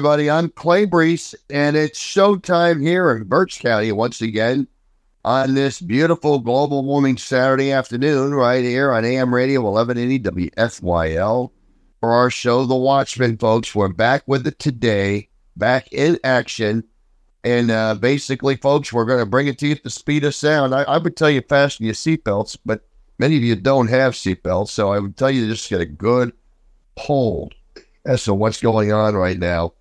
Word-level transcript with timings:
Everybody. 0.00 0.30
I'm 0.30 0.48
Clay 0.48 0.86
Brees, 0.86 1.34
and 1.50 1.76
it's 1.76 2.00
showtime 2.00 2.80
here 2.80 3.14
in 3.14 3.24
Berks 3.24 3.58
County 3.58 3.92
once 3.92 4.22
again 4.22 4.66
on 5.26 5.52
this 5.52 5.78
beautiful 5.78 6.38
global 6.38 6.82
warming 6.82 7.18
Saturday 7.18 7.70
afternoon, 7.70 8.32
right 8.32 8.64
here 8.64 8.92
on 8.92 9.04
AM 9.04 9.34
Radio 9.34 9.60
1180 9.60 10.52
WFYL 10.56 11.50
for 12.00 12.12
our 12.14 12.30
show, 12.30 12.64
The 12.64 12.74
Watchman, 12.74 13.36
folks. 13.36 13.74
We're 13.74 13.88
back 13.88 14.22
with 14.24 14.46
it 14.46 14.58
today, 14.58 15.28
back 15.54 15.92
in 15.92 16.18
action. 16.24 16.82
And 17.44 17.70
uh, 17.70 17.96
basically, 17.96 18.56
folks, 18.56 18.94
we're 18.94 19.04
going 19.04 19.20
to 19.20 19.26
bring 19.26 19.48
it 19.48 19.58
to 19.58 19.66
you 19.66 19.72
at 19.72 19.82
the 19.82 19.90
speed 19.90 20.24
of 20.24 20.34
sound. 20.34 20.74
I, 20.74 20.84
I 20.84 20.96
would 20.96 21.14
tell 21.14 21.28
you 21.28 21.42
fasten 21.42 21.84
your 21.84 21.94
seatbelts, 21.94 22.56
but 22.64 22.88
many 23.18 23.36
of 23.36 23.42
you 23.42 23.54
don't 23.54 23.88
have 23.88 24.14
seatbelts. 24.14 24.68
So 24.68 24.94
I 24.94 24.98
would 24.98 25.18
tell 25.18 25.30
you 25.30 25.46
just 25.46 25.68
get 25.68 25.82
a 25.82 25.84
good 25.84 26.32
hold 26.96 27.54
as 28.06 28.24
to 28.24 28.32
what's 28.32 28.62
going 28.62 28.94
on 28.94 29.14
right 29.14 29.38
now. 29.38 29.74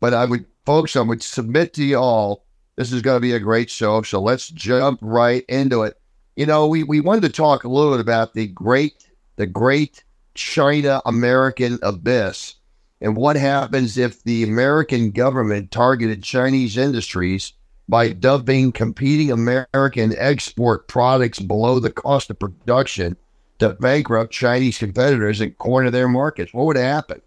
But 0.00 0.14
I 0.14 0.24
would, 0.24 0.46
folks, 0.64 0.96
I 0.96 1.00
would 1.00 1.22
submit 1.22 1.74
to 1.74 1.84
you 1.84 1.96
all, 1.96 2.44
this 2.76 2.92
is 2.92 3.02
going 3.02 3.16
to 3.16 3.20
be 3.20 3.32
a 3.32 3.40
great 3.40 3.70
show. 3.70 4.02
So 4.02 4.20
let's 4.20 4.48
jump 4.48 5.00
right 5.02 5.44
into 5.48 5.82
it. 5.82 6.00
You 6.36 6.46
know, 6.46 6.66
we, 6.66 6.84
we 6.84 7.00
wanted 7.00 7.22
to 7.22 7.30
talk 7.30 7.64
a 7.64 7.68
little 7.68 7.92
bit 7.92 8.00
about 8.00 8.34
the 8.34 8.46
great, 8.46 9.08
the 9.36 9.46
great 9.46 10.04
China 10.34 11.02
American 11.04 11.78
abyss 11.82 12.54
and 13.00 13.16
what 13.16 13.36
happens 13.36 13.98
if 13.98 14.22
the 14.22 14.44
American 14.44 15.10
government 15.10 15.70
targeted 15.70 16.22
Chinese 16.22 16.76
industries 16.76 17.52
by 17.88 18.12
dumping 18.12 18.70
competing 18.70 19.32
American 19.32 20.14
export 20.16 20.86
products 20.88 21.38
below 21.38 21.80
the 21.80 21.90
cost 21.90 22.30
of 22.30 22.38
production 22.38 23.16
to 23.58 23.70
bankrupt 23.70 24.32
Chinese 24.32 24.78
competitors 24.78 25.40
and 25.40 25.56
corner 25.58 25.90
their 25.90 26.08
markets. 26.08 26.52
What 26.52 26.66
would 26.66 26.76
happen? 26.76 27.20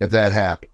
if 0.00 0.10
that 0.10 0.32
happened. 0.32 0.72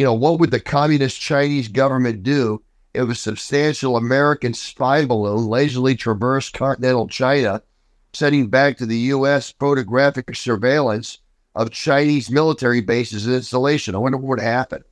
You 0.00 0.06
know, 0.06 0.14
what 0.14 0.40
would 0.40 0.50
the 0.50 0.60
communist 0.60 1.20
Chinese 1.20 1.68
government 1.68 2.22
do 2.22 2.62
if 2.94 3.10
a 3.10 3.14
substantial 3.14 3.98
American 3.98 4.54
spy 4.54 5.04
balloon 5.04 5.46
lazily 5.46 5.94
traversed 5.94 6.54
continental 6.54 7.06
China, 7.06 7.62
sending 8.14 8.48
back 8.48 8.78
to 8.78 8.86
the 8.86 8.96
U.S. 8.96 9.52
photographic 9.60 10.34
surveillance 10.34 11.18
of 11.54 11.70
Chinese 11.70 12.30
military 12.30 12.80
bases 12.80 13.26
and 13.26 13.34
installation? 13.34 13.94
I 13.94 13.98
wonder 13.98 14.16
what 14.16 14.28
would 14.28 14.40
happen. 14.40 14.84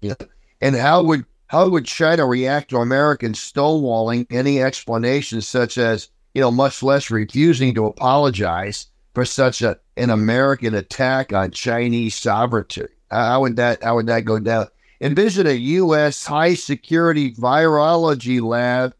Yeah. 0.00 0.14
And 0.60 0.74
how 0.74 1.04
would 1.04 1.24
how 1.46 1.68
would 1.68 1.84
China 1.84 2.26
react 2.26 2.70
to 2.70 2.78
Americans 2.78 3.38
stonewalling 3.38 4.26
any 4.28 4.60
explanation 4.60 5.40
such 5.40 5.78
as, 5.78 6.08
you 6.34 6.40
know, 6.40 6.50
much 6.50 6.82
less 6.82 7.12
refusing 7.12 7.76
to 7.76 7.86
apologize 7.86 8.88
for 9.14 9.24
such 9.24 9.62
a, 9.62 9.78
an 9.96 10.10
American 10.10 10.74
attack 10.74 11.32
on 11.32 11.52
Chinese 11.52 12.16
sovereignty? 12.16 12.86
How 13.10 13.40
would 13.40 13.56
that 13.56 13.82
how 13.82 13.96
would 13.96 14.06
that 14.06 14.24
go 14.24 14.38
down? 14.38 14.68
Envision 15.00 15.46
a 15.46 15.52
U.S. 15.52 16.24
high 16.24 16.54
security 16.54 17.32
virology 17.32 18.40
lab 18.40 18.94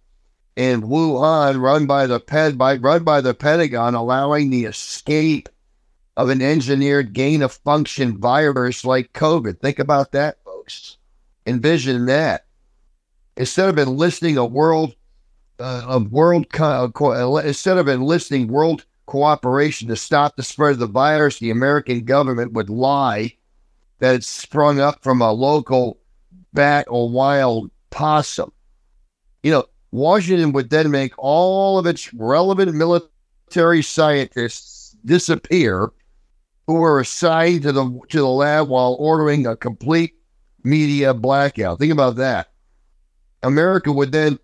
in 0.55 0.83
Wuhan, 0.83 1.61
run 1.61 1.87
by 1.87 2.07
the 2.07 2.21
Ped 2.21 2.59
by 2.59 2.77
run 2.77 3.05
by 3.05 3.21
the 3.21 3.35
Pentagon, 3.35 3.95
allowing 3.95 4.51
the 4.51 4.65
escape 4.65 5.49
of 6.17 6.31
an 6.31 6.41
engineered 6.41 7.13
gain 7.13 7.43
of 7.43 7.53
function 7.53 8.19
virus 8.19 8.85
like 8.85 9.13
COVID. 9.13 9.61
Think 9.61 9.79
about 9.79 10.13
that, 10.13 10.39
folks. 10.45 10.97
Envision 11.47 12.07
that. 12.07 12.47
Instead 13.37 13.69
of 13.69 13.79
enlisting 13.79 14.39
a 14.39 14.47
world, 14.47 14.95
uh, 15.61 15.85
a 15.87 15.99
world, 15.99 16.47
uh, 16.59 16.89
instead 17.45 17.77
of 17.77 17.87
enlisting 17.87 18.49
world 18.49 18.87
cooperation 19.05 19.89
to 19.89 19.97
stop 19.97 20.37
the 20.37 20.43
spread 20.43 20.73
of 20.73 20.79
the 20.79 20.87
virus, 20.87 21.39
the 21.39 21.51
American 21.51 22.05
government 22.05 22.55
would 22.55 22.71
lie 22.71 23.33
that 23.99 24.25
sprung 24.25 24.81
up 24.81 25.03
from 25.03 25.21
a 25.21 25.33
local 25.33 25.99
bat 26.53 26.87
or 26.89 27.09
wild 27.09 27.71
possum. 27.91 28.53
You 29.43 29.53
know, 29.53 29.65
Washington 29.93 30.53
would 30.53 30.71
then 30.71 30.91
make 30.91 31.13
all 31.17 31.79
of 31.79 31.87
its 31.87 32.13
relevant 32.13 32.75
military 32.75 33.83
scientists 33.83 34.97
disappear 35.05 35.91
who 36.67 36.75
were 36.75 37.01
assigned 37.01 37.63
to 37.63 37.73
the 37.73 38.01
to 38.09 38.19
the 38.19 38.27
lab 38.27 38.69
while 38.69 38.97
ordering 38.99 39.47
a 39.47 39.57
complete 39.57 40.15
media 40.65 41.15
blackout. 41.15 41.79
Think 41.79 41.93
about 41.93 42.17
that. 42.17 42.49
America 43.43 43.93
would 43.93 44.13
then 44.13 44.39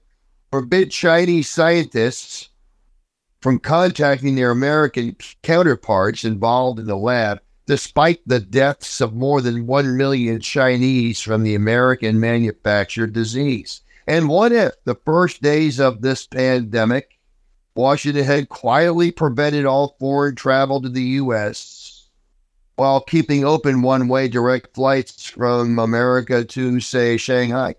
forbid 0.53 0.91
Chinese 0.91 1.51
scientists 1.51 2.51
from 3.41 3.59
contacting 3.59 4.37
their 4.37 4.53
American 4.53 5.17
counterparts 5.43 6.25
involved 6.25 6.79
in 6.79 6.87
the 6.87 6.97
lab, 6.97 7.41
despite 7.67 8.21
the 8.27 8.41
deaths 8.41 9.01
of 9.01 9.15
more 9.15 9.41
than 9.41 9.67
1 9.67 9.97
million 9.97 10.41
Chinese 10.41 11.21
from 11.21 11.43
the 11.43 11.55
American 11.55 12.19
manufactured 12.19 13.13
disease. 13.13 13.83
And 14.07 14.29
what 14.29 14.53
if 14.53 14.73
the 14.85 14.97
first 14.97 15.43
days 15.43 15.79
of 15.79 16.03
this 16.03 16.27
pandemic, 16.27 17.19
Washington 17.75 18.25
had 18.25 18.49
quietly 18.49 19.11
prevented 19.11 19.65
all 19.65 19.97
foreign 20.01 20.35
travel 20.35 20.83
to 20.83 20.89
the 20.89 21.03
U.S. 21.03 22.09
while 22.77 23.01
keeping 23.01 23.45
open 23.45 23.83
one 23.83 24.09
way 24.09 24.29
direct 24.29 24.75
flights 24.75 25.27
from 25.27 25.79
America 25.79 26.45
to, 26.45 26.81
say, 26.81 27.17
Shanghai 27.17 27.77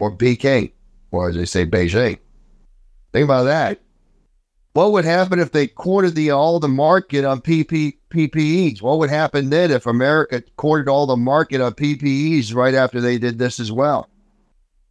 or 0.00 0.16
Peking, 0.16 0.72
or 1.12 1.28
as 1.28 1.36
they 1.36 1.44
say, 1.44 1.64
Beijing? 1.64 2.18
Think 3.12 3.24
about 3.24 3.44
that. 3.44 3.80
What 4.74 4.92
would 4.92 5.04
happen 5.04 5.38
if 5.38 5.52
they 5.52 5.66
cornered 5.66 6.14
the 6.14 6.30
all 6.30 6.58
the 6.58 6.68
market 6.68 7.24
on 7.24 7.42
PP, 7.42 7.98
PPEs? 8.08 8.80
What 8.80 8.98
would 8.98 9.10
happen 9.10 9.50
then 9.50 9.70
if 9.70 9.86
America 9.86 10.42
cornered 10.56 10.88
all 10.88 11.06
the 11.06 11.16
market 11.16 11.60
on 11.60 11.74
PPEs 11.74 12.54
right 12.54 12.74
after 12.74 13.00
they 13.00 13.18
did 13.18 13.38
this 13.38 13.60
as 13.60 13.70
well? 13.70 14.08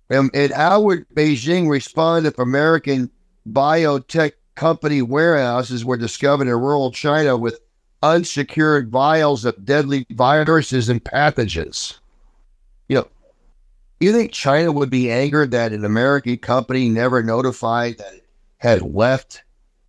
And, 0.10 0.30
and 0.36 0.52
how 0.52 0.82
would 0.82 1.10
Beijing 1.10 1.68
respond 1.68 2.28
if 2.28 2.38
American 2.38 3.10
biotech 3.50 4.34
company 4.56 5.02
warehouses 5.02 5.84
were 5.84 5.98
discovered 5.98 6.48
in 6.48 6.54
rural 6.54 6.92
China 6.92 7.36
with 7.36 7.60
unsecured 8.04 8.92
vials 8.92 9.46
of 9.46 9.66
deadly 9.66 10.06
viruses 10.12 10.90
and 10.90 11.04
pathogens? 11.04 11.98
You 12.88 12.98
know, 12.98 13.08
you 14.00 14.12
think 14.12 14.32
China 14.32 14.72
would 14.72 14.92
be 14.92 15.10
angered 15.10 15.52
that 15.52 15.74
an 15.74 15.86
American 15.86 16.38
company 16.38 16.88
never 16.88 17.24
notified 17.24 17.98
that 17.98 18.14
it 18.14 18.28
had 18.58 18.84
left 18.84 19.44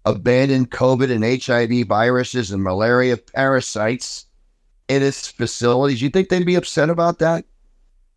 abandoned 0.05 0.71
COVID 0.71 1.11
and 1.11 1.43
HIV 1.43 1.87
viruses 1.87 2.51
and 2.51 2.63
malaria 2.63 3.17
parasites 3.17 4.27
in 4.89 5.03
its 5.03 5.29
facilities. 5.29 6.03
You 6.03 6.11
think 6.11 6.29
they'd 6.29 6.45
be 6.45 6.57
upset 6.57 6.91
about 6.91 7.19
that? 7.21 7.45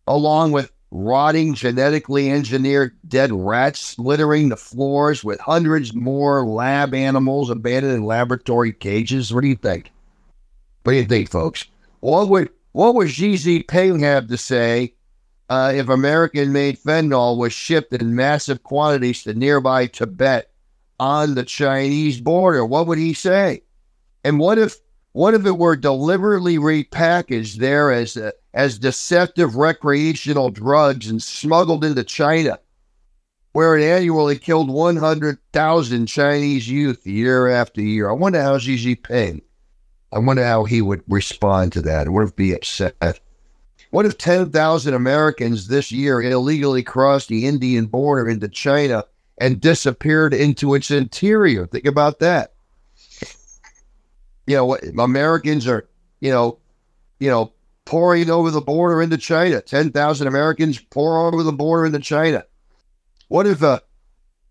Along 0.06 0.52
with 0.52 0.72
rotting, 0.90 1.54
genetically 1.54 2.30
engineered 2.30 2.96
dead 3.08 3.32
rats 3.32 3.98
littering 3.98 4.48
the 4.48 4.56
floors 4.56 5.24
with 5.24 5.40
hundreds 5.40 5.94
more 5.94 6.46
lab 6.46 6.94
animals 6.94 7.50
abandoned 7.50 7.94
in 7.94 8.04
laboratory 8.04 8.72
cages. 8.72 9.32
What 9.32 9.42
do 9.42 9.48
you 9.48 9.56
think? 9.56 9.92
What 10.82 10.92
do 10.92 10.98
you 10.98 11.04
think, 11.04 11.30
folks? 11.30 11.66
What 12.00 12.28
would 12.28 12.50
what 12.72 12.94
would 12.94 13.10
Xi 13.10 13.34
Jinping 13.34 14.00
have 14.00 14.28
to 14.28 14.36
say 14.36 14.94
uh, 15.48 15.72
if 15.74 15.88
American 15.88 16.52
made 16.52 16.78
fentanyl 16.78 17.38
was 17.38 17.52
shipped 17.52 17.92
in 17.92 18.14
massive 18.14 18.62
quantities 18.62 19.22
to 19.22 19.34
nearby 19.34 19.86
Tibet 19.86 20.50
on 20.98 21.34
the 21.34 21.44
Chinese 21.44 22.20
border. 22.20 22.64
What 22.64 22.86
would 22.86 22.98
he 22.98 23.12
say? 23.12 23.62
And 24.24 24.38
what 24.38 24.58
if 24.58 24.76
what 25.12 25.34
if 25.34 25.46
it 25.46 25.56
were 25.56 25.76
deliberately 25.76 26.58
repackaged 26.58 27.56
there 27.56 27.90
as 27.90 28.18
a, 28.18 28.34
as 28.52 28.78
deceptive 28.78 29.56
recreational 29.56 30.50
drugs 30.50 31.08
and 31.08 31.22
smuggled 31.22 31.84
into 31.84 32.04
China, 32.04 32.58
where 33.52 33.78
it 33.78 33.82
annually 33.82 34.38
killed 34.38 34.68
100,000 34.68 36.06
Chinese 36.06 36.68
youth 36.68 37.06
year 37.06 37.48
after 37.48 37.80
year? 37.80 38.10
I 38.10 38.12
wonder 38.12 38.42
how 38.42 38.58
Xi 38.58 38.76
Jinping, 38.76 39.40
I 40.12 40.18
wonder 40.18 40.44
how 40.44 40.64
he 40.64 40.82
would 40.82 41.02
respond 41.08 41.72
to 41.72 41.82
that. 41.82 42.10
Would 42.10 42.28
it 42.28 42.36
be 42.36 42.52
upset? 42.52 43.20
What 43.90 44.04
if 44.04 44.18
10,000 44.18 44.92
Americans 44.92 45.68
this 45.68 45.90
year 45.90 46.20
illegally 46.20 46.82
crossed 46.82 47.28
the 47.28 47.46
Indian 47.46 47.86
border 47.86 48.28
into 48.28 48.48
China 48.48 49.04
and 49.38 49.60
disappeared 49.60 50.32
into 50.32 50.74
its 50.74 50.90
interior. 50.90 51.66
Think 51.66 51.86
about 51.86 52.20
that. 52.20 52.54
You 54.46 54.56
know, 54.56 54.76
Americans 54.98 55.66
are, 55.66 55.88
you 56.20 56.30
know, 56.30 56.58
you 57.18 57.28
know, 57.28 57.52
pouring 57.84 58.30
over 58.30 58.50
the 58.50 58.60
border 58.60 59.02
into 59.02 59.16
China. 59.16 59.60
Ten 59.60 59.90
thousand 59.90 60.28
Americans 60.28 60.78
pour 60.78 61.26
over 61.26 61.42
the 61.42 61.52
border 61.52 61.86
into 61.86 61.98
China. 61.98 62.44
What 63.28 63.46
if 63.46 63.62
a, 63.62 63.82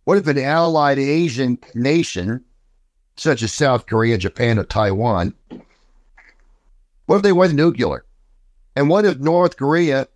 what 0.04 0.18
if 0.18 0.28
an 0.28 0.38
allied 0.38 1.00
Asian 1.00 1.58
nation, 1.74 2.44
such 3.16 3.42
as 3.42 3.54
South 3.54 3.86
Korea, 3.86 4.18
Japan, 4.18 4.60
or 4.60 4.66
Taiwan, 4.66 5.34
what 7.06 7.18
if 7.18 7.22
they 7.22 7.31
went 7.31 7.54
nuclear? 7.54 8.04
And 8.76 8.90
what 8.90 9.06
if 9.06 9.18
North 9.20 9.56
Korea, 9.56 10.08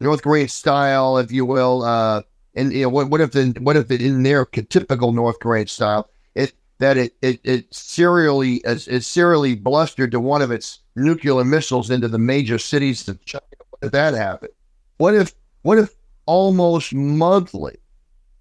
North 0.00 0.22
Korean 0.22 0.48
style, 0.48 1.18
if 1.18 1.30
you 1.30 1.44
will, 1.44 1.82
uh, 1.82 2.22
and 2.54 2.72
you 2.72 2.82
know, 2.82 2.88
what, 2.88 3.08
what 3.08 3.20
if 3.20 3.32
the, 3.32 3.54
what 3.60 3.76
if 3.76 3.90
it, 3.90 4.02
in 4.02 4.22
their 4.22 4.44
typical 4.44 5.12
North 5.12 5.38
Korean 5.40 5.66
style, 5.66 6.10
it 6.34 6.52
that 6.78 6.96
it 6.96 7.14
it, 7.22 7.40
it 7.44 7.74
serially 7.74 8.56
it 8.64 9.04
serially 9.04 9.54
blustered 9.54 10.10
to 10.12 10.20
one 10.20 10.42
of 10.42 10.50
its 10.50 10.80
nuclear 10.94 11.44
missiles 11.44 11.90
into 11.90 12.08
the 12.08 12.18
major 12.18 12.58
cities 12.58 13.08
of 13.08 13.24
China? 13.24 13.42
if 13.82 13.92
that 13.92 14.14
happened? 14.14 14.52
What 14.98 15.14
if 15.14 15.34
what 15.62 15.78
if 15.78 15.94
almost 16.26 16.94
monthly 16.94 17.78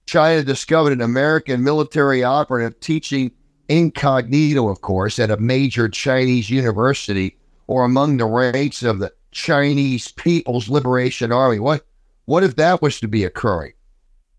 China 0.05 0.43
discovered 0.43 0.93
an 0.93 1.01
American 1.01 1.63
military 1.63 2.23
operative 2.23 2.79
teaching 2.79 3.31
incognito, 3.69 4.67
of 4.67 4.81
course, 4.81 5.19
at 5.19 5.31
a 5.31 5.37
major 5.37 5.89
Chinese 5.89 6.49
university 6.49 7.37
or 7.67 7.85
among 7.85 8.17
the 8.17 8.25
ranks 8.25 8.83
of 8.83 8.99
the 8.99 9.13
Chinese 9.31 10.11
People's 10.11 10.69
Liberation 10.69 11.31
Army? 11.31 11.59
What 11.59 11.85
what 12.25 12.43
if 12.43 12.55
that 12.57 12.81
was 12.81 12.99
to 12.99 13.07
be 13.07 13.23
occurring? 13.23 13.73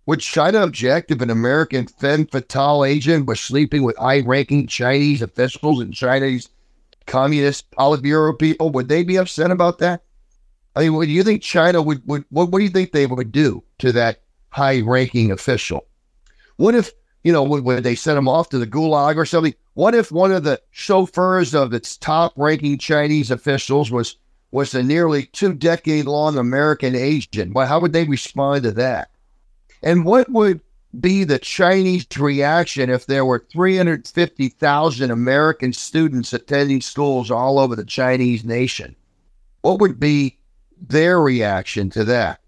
Would 0.07 0.21
China 0.21 0.63
object 0.63 1.13
if 1.13 1.21
an 1.21 1.31
American 1.31 1.87
femme 1.87 2.27
fatale 2.27 2.85
agent 2.85 3.27
was 3.27 3.39
sleeping 3.39 3.85
with 3.85 3.97
high 3.97 4.21
ranking 4.21 4.67
Chinese 4.67 5.23
officials 5.23 5.81
and 5.81 5.95
Chinese 5.95 6.49
communist 7.07 7.71
Politburo 7.71 8.37
people? 8.37 8.71
Would 8.71 8.89
they 8.89 9.05
be 9.05 9.17
upset 9.17 9.53
about 9.53 9.79
that? 9.79 10.03
I 10.75 10.89
mean, 10.89 11.01
do 11.01 11.07
you 11.07 11.23
think 11.23 11.43
China 11.43 11.83
would, 11.83 12.03
would 12.07 12.25
what, 12.31 12.51
what 12.51 12.59
do 12.59 12.65
you 12.65 12.71
think 12.71 12.91
they 12.91 13.07
would 13.07 13.31
do 13.31 13.63
to 13.79 13.93
that 13.93 14.23
high 14.49 14.81
ranking 14.81 15.31
official? 15.31 15.87
What 16.57 16.75
if, 16.75 16.91
you 17.23 17.33
know, 17.33 17.45
would, 17.45 17.63
would 17.63 17.85
they 17.85 17.95
send 17.95 18.19
him 18.19 18.29
off 18.29 18.49
to 18.49 18.59
the 18.59 18.67
gulag 18.67 19.17
or 19.17 19.25
something? 19.25 19.55
What 19.75 19.95
if 19.95 20.11
one 20.11 20.33
of 20.33 20.43
the 20.43 20.61
chauffeurs 20.73 21.55
of 21.55 21.73
its 21.73 21.97
top 21.97 22.33
ranking 22.37 22.77
Chinese 22.79 23.31
officials 23.31 23.93
was 23.93 24.17
was 24.51 24.75
a 24.75 24.83
nearly 24.83 25.27
two 25.27 25.55
decade 25.55 26.07
long 26.07 26.37
American 26.37 26.97
agent? 26.97 27.55
Well, 27.55 27.69
how 27.69 27.79
would 27.79 27.93
they 27.93 28.05
respond 28.05 28.65
to 28.65 28.73
that? 28.73 29.12
And 29.83 30.05
what 30.05 30.31
would 30.31 30.61
be 31.01 31.25
the 31.25 31.39
Chinese 31.39 32.07
reaction 32.19 32.91
if 32.91 33.07
there 33.07 33.25
were 33.25 33.47
350,000 33.51 35.11
American 35.11 35.73
students 35.73 36.33
attending 36.33 36.81
schools 36.81 37.31
all 37.31 37.59
over 37.59 37.75
the 37.75 37.85
Chinese 37.85 38.45
nation? 38.45 38.95
What 39.63 39.81
would 39.81 39.99
be 39.99 40.39
their 40.81 41.21
reaction 41.21 41.91
to 41.91 42.05
that? 42.05 42.41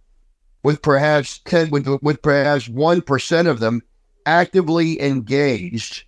With 0.62 0.82
perhaps 0.82 1.38
10, 1.44 1.70
with, 1.70 1.86
with 2.02 2.22
perhaps 2.22 2.69
1% 2.69 3.46
of 3.46 3.60
them 3.60 3.82
actively 4.26 5.00
engaged 5.00 6.04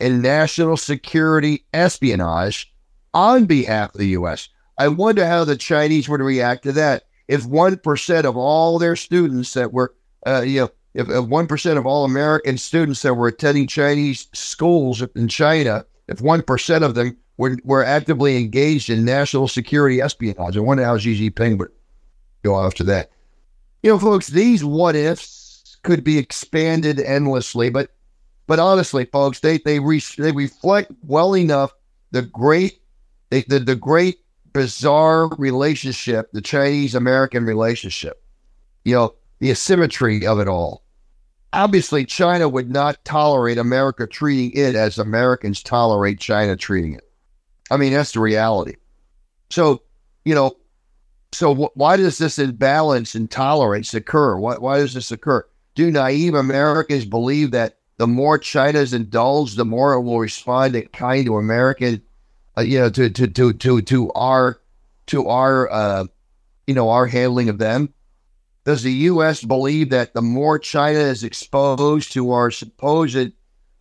in 0.00 0.20
national 0.20 0.76
security 0.76 1.64
espionage 1.72 2.72
on 3.14 3.46
behalf 3.46 3.94
of 3.94 3.98
the 3.98 4.08
U.S. 4.08 4.48
I 4.78 4.88
wonder 4.88 5.26
how 5.26 5.44
the 5.44 5.56
Chinese 5.56 6.08
would 6.08 6.20
react 6.20 6.64
to 6.64 6.72
that 6.72 7.04
if 7.28 7.44
1% 7.44 8.24
of 8.24 8.36
all 8.36 8.78
their 8.78 8.96
students 8.96 9.54
that 9.54 9.72
were 9.72 9.94
uh, 10.26 10.42
you 10.42 10.60
know, 10.60 10.70
if 10.94 11.08
one 11.26 11.46
percent 11.46 11.78
of 11.78 11.86
all 11.86 12.04
American 12.04 12.58
students 12.58 13.02
that 13.02 13.14
were 13.14 13.28
attending 13.28 13.66
Chinese 13.66 14.28
schools 14.32 15.02
in 15.14 15.28
China, 15.28 15.84
if 16.08 16.20
one 16.20 16.42
percent 16.42 16.84
of 16.84 16.94
them 16.94 17.16
were, 17.36 17.58
were 17.64 17.84
actively 17.84 18.36
engaged 18.36 18.90
in 18.90 19.04
national 19.04 19.48
security 19.48 20.00
espionage, 20.00 20.56
I 20.56 20.60
wonder 20.60 20.84
how 20.84 20.98
Xi 20.98 21.30
Jinping 21.30 21.58
would 21.58 21.70
go 22.42 22.58
after 22.58 22.82
that. 22.84 23.10
You 23.82 23.90
know, 23.90 23.98
folks, 23.98 24.28
these 24.28 24.64
what 24.64 24.96
ifs 24.96 25.76
could 25.82 26.02
be 26.02 26.18
expanded 26.18 26.98
endlessly, 26.98 27.70
but 27.70 27.90
but 28.46 28.58
honestly, 28.58 29.04
folks, 29.04 29.40
they 29.40 29.58
they 29.58 29.80
re, 29.80 30.00
they 30.18 30.32
reflect 30.32 30.92
well 31.02 31.36
enough 31.36 31.74
the 32.10 32.22
great 32.22 32.80
the, 33.30 33.44
the, 33.48 33.58
the 33.58 33.76
great 33.76 34.18
bizarre 34.52 35.28
relationship, 35.36 36.30
the 36.32 36.40
Chinese 36.40 36.94
American 36.94 37.44
relationship. 37.44 38.22
You 38.84 38.94
know, 38.94 39.14
the 39.38 39.50
asymmetry 39.50 40.26
of 40.26 40.38
it 40.38 40.48
all. 40.48 40.82
Obviously, 41.52 42.04
China 42.04 42.48
would 42.48 42.70
not 42.70 43.04
tolerate 43.04 43.58
America 43.58 44.06
treating 44.06 44.52
it 44.52 44.74
as 44.74 44.98
Americans 44.98 45.62
tolerate 45.62 46.20
China 46.20 46.56
treating 46.56 46.94
it. 46.94 47.08
I 47.70 47.76
mean, 47.76 47.92
that's 47.92 48.12
the 48.12 48.20
reality. 48.20 48.76
So, 49.50 49.82
you 50.24 50.34
know, 50.34 50.56
so 51.32 51.54
wh- 51.54 51.76
why 51.76 51.96
does 51.96 52.18
this 52.18 52.38
imbalance 52.38 53.14
in 53.14 53.28
tolerance 53.28 53.94
occur? 53.94 54.36
Why, 54.36 54.56
why 54.56 54.78
does 54.78 54.94
this 54.94 55.10
occur? 55.10 55.46
Do 55.74 55.90
naive 55.90 56.34
Americans 56.34 57.04
believe 57.04 57.50
that 57.52 57.78
the 57.98 58.06
more 58.06 58.38
China's 58.38 58.92
indulged, 58.92 59.56
the 59.56 59.64
more 59.64 59.94
it 59.94 60.02
will 60.02 60.20
respond 60.20 60.76
in 60.76 60.86
kind 60.88 61.24
to 61.26 61.36
American, 61.36 62.02
uh, 62.56 62.62
you 62.62 62.78
know, 62.78 62.90
to 62.90 63.08
to 63.10 63.26
to 63.28 63.52
to 63.52 63.82
to 63.82 64.12
our 64.12 64.60
to 65.06 65.28
our 65.28 65.70
uh, 65.70 66.04
you 66.66 66.74
know 66.74 66.90
our 66.90 67.06
handling 67.06 67.48
of 67.48 67.58
them? 67.58 67.92
Does 68.66 68.82
the 68.82 68.92
U.S. 68.92 69.44
believe 69.44 69.90
that 69.90 70.12
the 70.12 70.20
more 70.20 70.58
China 70.58 70.98
is 70.98 71.22
exposed 71.22 72.10
to 72.12 72.32
our 72.32 72.50
supposed 72.50 73.30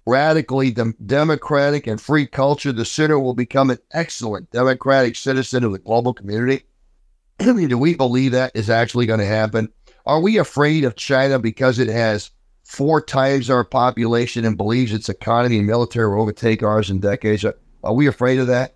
radically 0.06 0.72
democratic 0.72 1.88
and 1.88 2.00
free 2.00 2.28
culture, 2.28 2.72
the 2.72 2.86
sooner 2.86 3.18
we'll 3.18 3.34
become 3.34 3.72
an 3.72 3.80
excellent 3.94 4.52
democratic 4.52 5.16
citizen 5.16 5.64
of 5.64 5.72
the 5.72 5.80
global 5.80 6.14
community? 6.14 6.66
Do 7.40 7.80
we 7.80 7.96
believe 7.96 8.34
that 8.34 8.52
is 8.54 8.70
actually 8.70 9.08
going 9.08 9.22
to 9.22 9.26
happen? 9.26 9.70
Are 10.06 10.22
we 10.22 10.38
afraid 10.38 10.84
of 10.84 10.96
China 10.96 11.40
because 11.40 11.80
it 11.80 11.88
has 11.88 12.30
four 12.64 13.02
times 13.02 13.50
our 13.50 13.64
population 13.64 14.46
and 14.46 14.56
believes 14.56 14.94
its 14.94 15.10
economy 15.10 15.58
and 15.58 15.66
military 15.66 16.08
will 16.14 16.22
overtake 16.22 16.62
ours 16.62 16.92
in 16.92 17.00
decades? 17.00 17.44
Are 17.84 17.94
we 17.94 18.06
afraid 18.06 18.38
of 18.38 18.46
that? 18.48 18.76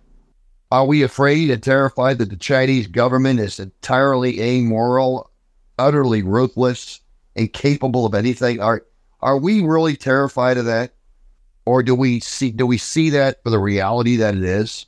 Are 0.72 0.86
we 0.86 1.04
afraid 1.04 1.50
and 1.50 1.62
terrified 1.62 2.18
that 2.18 2.30
the 2.30 2.36
Chinese 2.36 2.88
government 2.88 3.38
is 3.38 3.60
entirely 3.60 4.40
amoral, 4.40 5.29
utterly 5.80 6.22
ruthless, 6.22 7.00
incapable 7.34 8.06
of 8.06 8.14
anything. 8.14 8.60
Are 8.60 8.84
are 9.20 9.38
we 9.38 9.62
really 9.62 9.96
terrified 9.96 10.56
of 10.56 10.66
that? 10.66 10.92
Or 11.64 11.82
do 11.82 11.94
we 11.94 12.20
see 12.20 12.50
do 12.50 12.66
we 12.66 12.78
see 12.78 13.10
that 13.10 13.42
for 13.42 13.50
the 13.50 13.58
reality 13.58 14.16
that 14.16 14.34
it 14.34 14.44
is? 14.44 14.86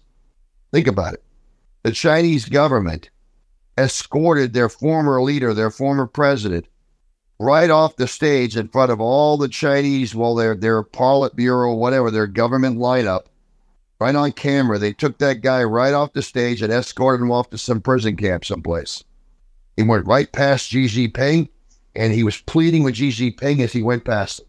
Think 0.72 0.86
about 0.86 1.14
it. 1.14 1.22
The 1.82 1.92
Chinese 1.92 2.44
government 2.48 3.10
escorted 3.78 4.52
their 4.52 4.68
former 4.68 5.20
leader, 5.22 5.54
their 5.54 5.70
former 5.70 6.06
president, 6.06 6.66
right 7.38 7.70
off 7.70 7.96
the 7.96 8.06
stage 8.06 8.56
in 8.56 8.68
front 8.68 8.92
of 8.92 9.00
all 9.00 9.36
the 9.36 9.48
Chinese, 9.48 10.14
well, 10.14 10.34
their 10.34 10.54
their 10.54 10.82
Politburo, 10.82 11.76
whatever, 11.76 12.10
their 12.10 12.26
government 12.26 12.78
lineup, 12.78 13.26
right 14.00 14.14
on 14.14 14.32
camera. 14.32 14.78
They 14.78 14.92
took 14.92 15.18
that 15.18 15.40
guy 15.42 15.64
right 15.64 15.94
off 15.94 16.12
the 16.12 16.22
stage 16.22 16.62
and 16.62 16.72
escorted 16.72 17.22
him 17.22 17.32
off 17.32 17.50
to 17.50 17.58
some 17.58 17.80
prison 17.80 18.16
camp 18.16 18.44
someplace. 18.44 19.04
He 19.76 19.82
went 19.82 20.06
right 20.06 20.30
past 20.30 20.68
Xi 20.68 20.86
Jinping, 20.86 21.48
and 21.94 22.12
he 22.12 22.22
was 22.22 22.40
pleading 22.42 22.82
with 22.82 22.96
Xi 22.96 23.10
Jinping 23.10 23.60
as 23.60 23.72
he 23.72 23.82
went 23.82 24.04
past 24.04 24.40
him. 24.40 24.46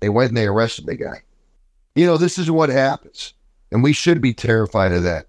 They 0.00 0.08
went 0.08 0.30
and 0.30 0.36
they 0.36 0.46
arrested 0.46 0.86
the 0.86 0.96
guy. 0.96 1.22
You 1.94 2.06
know, 2.06 2.16
this 2.16 2.38
is 2.38 2.50
what 2.50 2.70
happens, 2.70 3.34
and 3.70 3.82
we 3.82 3.92
should 3.92 4.20
be 4.20 4.34
terrified 4.34 4.92
of 4.92 5.02
that. 5.02 5.28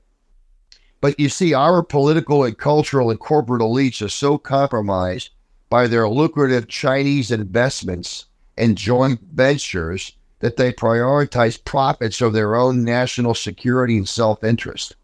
But 1.01 1.19
you 1.19 1.27
see, 1.27 1.53
our 1.53 1.83
political 1.83 2.45
and 2.45 2.57
cultural 2.57 3.09
and 3.09 3.19
corporate 3.19 3.61
elites 3.61 4.01
are 4.01 4.09
so 4.09 4.37
compromised 4.37 5.31
by 5.69 5.87
their 5.87 6.07
lucrative 6.07 6.69
Chinese 6.69 7.29
investments 7.29 8.25
and 8.57 8.77
joint 8.77 9.19
ventures 9.33 10.13
that 10.39 10.55
they 10.55 10.71
prioritize 10.71 11.63
profits 11.63 12.21
of 12.21 12.31
their 12.31 12.55
own 12.55 12.83
national 12.83 13.33
security 13.33 13.97
and 13.97 14.07
self 14.07 14.43
interest. 14.43 14.95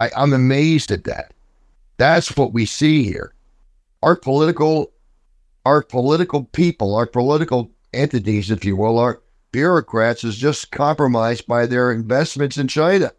I'm 0.00 0.32
amazed 0.32 0.90
at 0.90 1.04
that. 1.04 1.32
That's 1.98 2.36
what 2.36 2.52
we 2.52 2.66
see 2.66 3.04
here 3.04 3.34
our 4.02 4.16
political 4.16 4.92
our 5.64 5.82
political 5.82 6.44
people, 6.44 6.94
our 6.94 7.06
political 7.06 7.72
entities, 7.92 8.50
if 8.52 8.64
you 8.64 8.76
will, 8.76 8.98
our 8.98 9.20
bureaucrats 9.50 10.22
is 10.22 10.36
just 10.36 10.70
compromised 10.70 11.46
by 11.46 11.66
their 11.66 11.90
investments 11.90 12.56
in 12.56 12.68
China. 12.68 13.10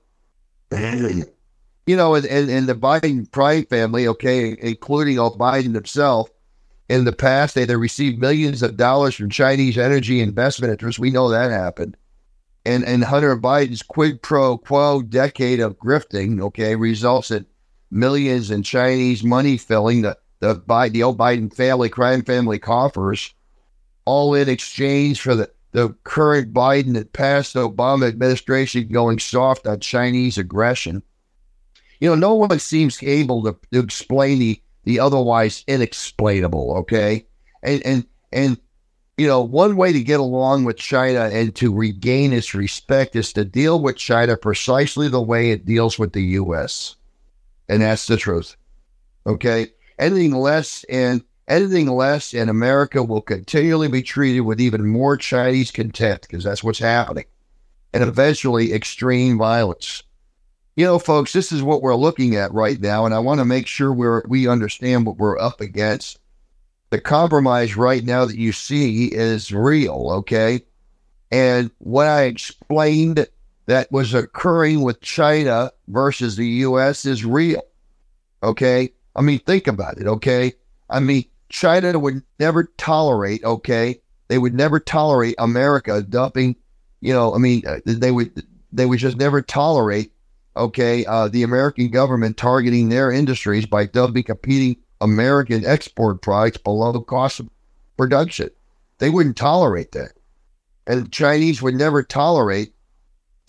you 1.85 1.95
know, 1.95 2.15
and, 2.15 2.25
and, 2.25 2.49
and 2.49 2.69
the 2.69 2.75
Biden 2.75 3.29
crime 3.31 3.65
family, 3.65 4.07
okay, 4.07 4.55
including 4.61 5.19
all 5.19 5.37
Biden 5.37 5.73
himself, 5.73 6.29
in 6.89 7.03
the 7.03 7.13
past, 7.13 7.55
they, 7.55 7.65
they 7.65 7.75
received 7.75 8.19
millions 8.19 8.61
of 8.61 8.77
dollars 8.77 9.15
from 9.15 9.29
Chinese 9.29 9.77
energy 9.77 10.21
investment 10.21 10.71
interests. 10.71 10.99
We 10.99 11.11
know 11.11 11.29
that 11.29 11.51
happened. 11.51 11.97
And, 12.65 12.83
and 12.85 13.03
Hunter 13.03 13.35
Biden's 13.37 13.83
quid 13.83 14.21
pro 14.21 14.57
quo 14.57 15.01
decade 15.01 15.59
of 15.59 15.77
grifting, 15.77 16.41
okay, 16.41 16.75
results 16.75 17.31
in 17.31 17.45
millions 17.91 18.51
in 18.51 18.63
Chinese 18.63 19.23
money 19.23 19.57
filling 19.57 20.01
the 20.01 20.17
the 20.39 20.55
Biden, 20.55 20.93
the 20.93 21.03
old 21.03 21.17
Biden 21.17 21.53
family, 21.53 21.89
crime 21.89 22.23
family 22.23 22.59
coffers, 22.59 23.33
all 24.05 24.33
in 24.33 24.49
exchange 24.49 25.21
for 25.21 25.35
the, 25.35 25.51
the 25.71 25.89
current 26.03 26.53
Biden 26.53 26.95
and 26.95 27.11
past 27.11 27.55
Obama 27.55 28.07
administration 28.07 28.87
going 28.87 29.19
soft 29.19 29.67
on 29.67 29.79
Chinese 29.79 30.37
aggression. 30.37 31.03
You 31.99 32.09
know, 32.09 32.15
no 32.15 32.35
one 32.35 32.59
seems 32.59 33.01
able 33.01 33.43
to, 33.43 33.57
to 33.73 33.79
explain 33.79 34.39
the, 34.39 34.61
the 34.83 34.99
otherwise 34.99 35.63
inexplainable, 35.67 36.77
okay? 36.77 37.25
And, 37.63 37.83
and, 37.85 38.05
and, 38.31 38.57
you 39.17 39.25
know, 39.25 39.41
one 39.41 39.75
way 39.75 39.91
to 39.91 40.03
get 40.03 40.19
along 40.19 40.63
with 40.65 40.77
China 40.77 41.21
and 41.33 41.55
to 41.55 41.73
regain 41.73 42.33
its 42.33 42.53
respect 42.53 43.15
is 43.15 43.33
to 43.33 43.43
deal 43.43 43.81
with 43.81 43.95
China 43.97 44.37
precisely 44.37 45.07
the 45.07 45.21
way 45.21 45.49
it 45.49 45.65
deals 45.65 45.97
with 45.97 46.13
the 46.13 46.23
U.S. 46.23 46.95
And 47.67 47.81
that's 47.81 48.05
the 48.05 48.15
truth. 48.15 48.55
Okay. 49.25 49.71
Anything 49.99 50.31
less 50.31 50.83
and 50.89 51.23
anything 51.47 51.87
less, 51.87 52.33
and 52.33 52.49
America 52.49 53.01
will 53.03 53.21
continually 53.21 53.87
be 53.87 54.01
treated 54.01 54.41
with 54.41 54.59
even 54.59 54.85
more 54.85 55.17
Chinese 55.17 55.71
contempt 55.71 56.27
because 56.27 56.43
that's 56.43 56.63
what's 56.63 56.79
happening, 56.79 57.25
and 57.93 58.03
eventually 58.03 58.73
extreme 58.73 59.37
violence. 59.37 60.03
you 60.75 60.85
know, 60.85 60.99
folks, 60.99 61.33
this 61.33 61.51
is 61.51 61.63
what 61.63 61.81
we're 61.81 61.95
looking 61.95 62.35
at 62.35 62.53
right 62.53 62.79
now, 62.79 63.05
and 63.05 63.13
I 63.15 63.19
want 63.19 63.39
to 63.39 63.45
make 63.45 63.65
sure 63.65 63.91
we're 63.91 64.23
we 64.27 64.47
understand 64.47 65.05
what 65.05 65.17
we're 65.17 65.39
up 65.39 65.61
against. 65.61 66.19
The 66.91 67.01
compromise 67.01 67.75
right 67.75 68.03
now 68.03 68.25
that 68.25 68.37
you 68.37 68.51
see 68.51 69.07
is 69.07 69.51
real, 69.51 70.09
okay? 70.19 70.61
And 71.31 71.71
what 71.79 72.07
I 72.07 72.23
explained 72.23 73.27
that 73.65 73.91
was 73.91 74.13
occurring 74.13 74.81
with 74.81 75.01
China 75.01 75.71
versus 75.87 76.35
the 76.35 76.47
US 76.47 77.05
is 77.05 77.25
real. 77.25 77.61
Okay? 78.41 78.93
I 79.17 79.21
mean, 79.21 79.39
think 79.39 79.67
about 79.67 79.97
it, 79.97 80.05
okay? 80.05 80.53
I 80.89 80.99
mean, 80.99 81.25
China 81.49 81.97
would 81.97 82.21
never 82.39 82.65
tolerate, 82.77 83.43
okay? 83.43 83.99
They 84.27 84.37
would 84.37 84.53
never 84.53 84.79
tolerate 84.79 85.35
America 85.39 86.03
dumping, 86.03 86.55
you 87.01 87.13
know, 87.13 87.33
I 87.33 87.39
mean, 87.39 87.63
uh, 87.65 87.79
they 87.83 88.11
would 88.11 88.43
they 88.71 88.85
would 88.85 88.99
just 88.99 89.17
never 89.17 89.41
tolerate, 89.41 90.11
okay, 90.55 91.05
uh, 91.05 91.29
the 91.29 91.43
American 91.43 91.89
government 91.89 92.37
targeting 92.37 92.89
their 92.89 93.11
industries 93.11 93.65
by 93.65 93.85
dumping 93.87 94.23
competing 94.23 94.77
American 95.01 95.65
export 95.65 96.21
products 96.21 96.57
below 96.57 96.91
the 96.91 97.01
cost 97.01 97.39
of 97.39 97.49
production. 97.97 98.49
They 98.99 99.09
wouldn't 99.09 99.37
tolerate 99.37 99.93
that. 99.93 100.11
And 100.85 101.05
the 101.05 101.09
Chinese 101.09 101.61
would 101.61 101.75
never 101.75 102.03
tolerate, 102.03 102.73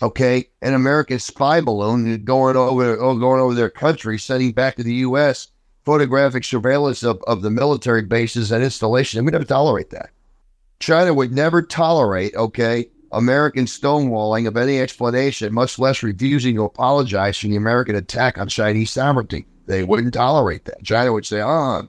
okay, 0.00 0.48
an 0.62 0.74
American 0.74 1.18
spy 1.18 1.60
balloon 1.60 2.24
going 2.24 2.56
over 2.56 2.96
going 2.96 3.40
over 3.40 3.54
their 3.54 3.70
country, 3.70 4.18
sending 4.18 4.52
back 4.52 4.76
to 4.76 4.82
the 4.82 4.94
U.S 4.94 5.48
photographic 5.88 6.44
surveillance 6.44 7.02
of, 7.02 7.18
of 7.26 7.40
the 7.40 7.50
military 7.50 8.02
bases 8.02 8.52
and 8.52 8.62
installations. 8.62 9.24
We'd 9.24 9.32
never 9.32 9.46
tolerate 9.46 9.88
that. 9.88 10.10
China 10.80 11.14
would 11.14 11.32
never 11.32 11.62
tolerate, 11.62 12.34
okay, 12.34 12.90
American 13.10 13.64
stonewalling 13.64 14.46
of 14.46 14.58
any 14.58 14.78
explanation, 14.80 15.54
much 15.54 15.78
less 15.78 16.02
refusing 16.02 16.56
to 16.56 16.64
apologize 16.64 17.38
for 17.38 17.46
the 17.46 17.56
American 17.56 17.94
attack 17.94 18.36
on 18.36 18.48
Chinese 18.48 18.90
sovereignty. 18.90 19.46
They 19.64 19.82
wouldn't 19.82 20.12
tolerate 20.12 20.66
that. 20.66 20.84
China 20.84 21.14
would 21.14 21.24
say, 21.24 21.40
ah. 21.40 21.84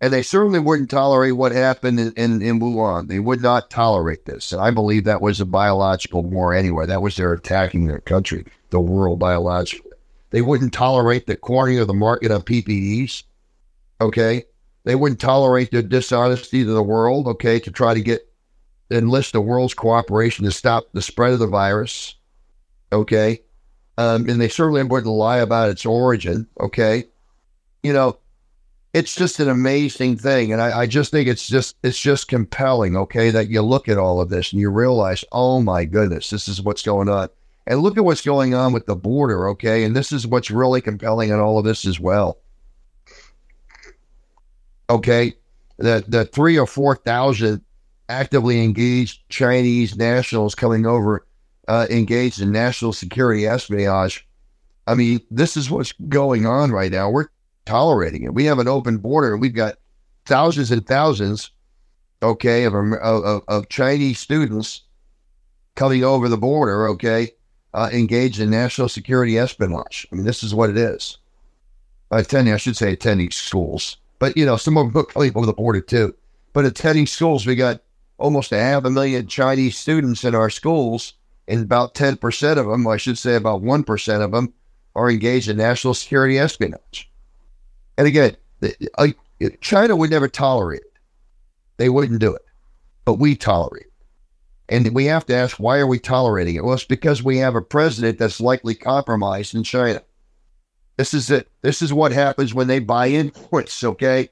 And 0.00 0.10
they 0.10 0.22
certainly 0.22 0.60
wouldn't 0.60 0.88
tolerate 0.88 1.36
what 1.36 1.52
happened 1.52 2.00
in, 2.00 2.14
in, 2.14 2.40
in 2.40 2.60
Wuhan. 2.60 3.08
They 3.08 3.18
would 3.18 3.42
not 3.42 3.68
tolerate 3.68 4.24
this. 4.24 4.52
And 4.52 4.62
I 4.62 4.70
believe 4.70 5.04
that 5.04 5.20
was 5.20 5.38
a 5.38 5.44
biological 5.44 6.22
war 6.22 6.54
anyway. 6.54 6.86
That 6.86 7.02
was 7.02 7.16
their 7.16 7.34
attacking 7.34 7.88
their 7.88 8.00
country, 8.00 8.46
the 8.70 8.80
world 8.80 9.18
biologically. 9.18 9.87
They 10.30 10.42
wouldn't 10.42 10.72
tolerate 10.72 11.26
the 11.26 11.36
cornering 11.36 11.78
of 11.78 11.86
the 11.86 11.94
market 11.94 12.30
on 12.30 12.42
PPEs. 12.42 13.22
Okay. 14.00 14.44
They 14.84 14.94
wouldn't 14.94 15.20
tolerate 15.20 15.70
the 15.70 15.82
dishonesty 15.82 16.62
of 16.62 16.68
the 16.68 16.82
world. 16.82 17.26
Okay. 17.26 17.58
To 17.60 17.70
try 17.70 17.94
to 17.94 18.00
get, 18.00 18.28
enlist 18.90 19.32
the 19.32 19.40
world's 19.40 19.74
cooperation 19.74 20.44
to 20.44 20.50
stop 20.50 20.84
the 20.92 21.02
spread 21.02 21.32
of 21.32 21.38
the 21.38 21.46
virus. 21.46 22.14
Okay. 22.92 23.40
Um, 23.96 24.28
and 24.28 24.40
they 24.40 24.48
certainly 24.48 24.82
wouldn't 24.84 25.12
lie 25.12 25.38
about 25.38 25.70
its 25.70 25.84
origin. 25.84 26.46
Okay. 26.60 27.04
You 27.82 27.92
know, 27.92 28.18
it's 28.94 29.14
just 29.14 29.40
an 29.40 29.48
amazing 29.48 30.16
thing. 30.16 30.52
And 30.52 30.60
I, 30.62 30.80
I 30.80 30.86
just 30.86 31.10
think 31.10 31.28
it's 31.28 31.46
just, 31.46 31.76
it's 31.82 31.98
just 31.98 32.28
compelling. 32.28 32.96
Okay. 32.96 33.30
That 33.30 33.48
you 33.48 33.62
look 33.62 33.88
at 33.88 33.98
all 33.98 34.20
of 34.20 34.28
this 34.28 34.52
and 34.52 34.60
you 34.60 34.70
realize, 34.70 35.24
oh 35.32 35.60
my 35.60 35.84
goodness, 35.84 36.30
this 36.30 36.48
is 36.48 36.60
what's 36.60 36.82
going 36.82 37.08
on. 37.08 37.28
And 37.68 37.80
look 37.80 37.98
at 37.98 38.04
what's 38.04 38.24
going 38.24 38.54
on 38.54 38.72
with 38.72 38.86
the 38.86 38.96
border, 38.96 39.46
okay? 39.50 39.84
And 39.84 39.94
this 39.94 40.10
is 40.10 40.26
what's 40.26 40.50
really 40.50 40.80
compelling 40.80 41.28
in 41.28 41.38
all 41.38 41.58
of 41.58 41.66
this 41.66 41.84
as 41.84 42.00
well. 42.00 42.38
Okay, 44.90 45.34
the 45.76 46.02
the 46.08 46.24
three 46.24 46.58
or 46.58 46.66
four 46.66 46.96
thousand 46.96 47.60
actively 48.08 48.64
engaged 48.64 49.20
Chinese 49.28 49.96
nationals 49.96 50.54
coming 50.54 50.86
over, 50.86 51.26
uh, 51.68 51.86
engaged 51.90 52.40
in 52.40 52.50
national 52.50 52.94
security 52.94 53.46
espionage. 53.46 54.26
I 54.86 54.94
mean, 54.94 55.20
this 55.30 55.58
is 55.58 55.70
what's 55.70 55.92
going 56.08 56.46
on 56.46 56.72
right 56.72 56.90
now. 56.90 57.10
We're 57.10 57.28
tolerating 57.66 58.22
it. 58.22 58.32
We 58.32 58.46
have 58.46 58.58
an 58.58 58.66
open 58.66 58.96
border, 58.96 59.34
and 59.34 59.42
we've 59.42 59.54
got 59.54 59.76
thousands 60.24 60.70
and 60.70 60.86
thousands, 60.86 61.50
okay, 62.22 62.64
of 62.64 62.72
of, 62.74 63.42
of 63.46 63.68
Chinese 63.68 64.18
students 64.18 64.84
coming 65.74 66.02
over 66.02 66.30
the 66.30 66.38
border, 66.38 66.88
okay, 66.88 67.30
uh, 67.74 67.90
engaged 67.92 68.40
in 68.40 68.50
national 68.50 68.88
security 68.88 69.38
espionage. 69.38 70.06
I 70.10 70.16
mean, 70.16 70.24
this 70.24 70.42
is 70.42 70.54
what 70.54 70.70
it 70.70 70.76
is. 70.76 71.18
Attending, 72.10 72.54
I 72.54 72.56
should 72.56 72.76
say, 72.76 72.92
attending 72.92 73.30
schools, 73.30 73.98
but 74.18 74.36
you 74.36 74.46
know, 74.46 74.56
some 74.56 74.78
of 74.78 74.92
them 74.92 75.04
coming 75.04 75.32
over 75.34 75.46
the 75.46 75.52
border 75.52 75.80
too. 75.80 76.14
But 76.54 76.64
attending 76.64 77.06
schools, 77.06 77.46
we 77.46 77.54
got 77.54 77.82
almost 78.16 78.52
a 78.52 78.58
half 78.58 78.84
a 78.84 78.90
million 78.90 79.26
Chinese 79.26 79.76
students 79.76 80.24
in 80.24 80.34
our 80.34 80.48
schools, 80.48 81.12
and 81.46 81.62
about 81.62 81.94
ten 81.94 82.16
percent 82.16 82.58
of 82.58 82.66
them, 82.66 82.86
I 82.86 82.96
should 82.96 83.18
say, 83.18 83.34
about 83.34 83.60
one 83.60 83.84
percent 83.84 84.22
of 84.22 84.32
them, 84.32 84.54
are 84.96 85.10
engaged 85.10 85.48
in 85.48 85.58
national 85.58 85.94
security 85.94 86.38
espionage. 86.38 87.10
And 87.98 88.06
again, 88.06 88.36
China 89.60 89.94
would 89.94 90.10
never 90.10 90.28
tolerate 90.28 90.80
it; 90.80 90.98
they 91.76 91.90
wouldn't 91.90 92.20
do 92.20 92.34
it, 92.34 92.44
but 93.04 93.14
we 93.14 93.36
tolerate. 93.36 93.86
And 94.68 94.94
we 94.94 95.06
have 95.06 95.24
to 95.26 95.34
ask, 95.34 95.56
why 95.56 95.78
are 95.78 95.86
we 95.86 95.98
tolerating 95.98 96.56
it? 96.56 96.64
Well, 96.64 96.74
it's 96.74 96.84
because 96.84 97.22
we 97.22 97.38
have 97.38 97.54
a 97.54 97.62
president 97.62 98.18
that's 98.18 98.40
likely 98.40 98.74
compromised 98.74 99.54
in 99.54 99.62
China. 99.62 100.02
This 100.98 101.14
is 101.14 101.30
it. 101.30 101.48
This 101.62 101.80
is 101.80 101.92
what 101.92 102.12
happens 102.12 102.52
when 102.52 102.66
they 102.66 102.78
buy 102.78 103.08
inputs, 103.08 103.82
okay? 103.82 104.28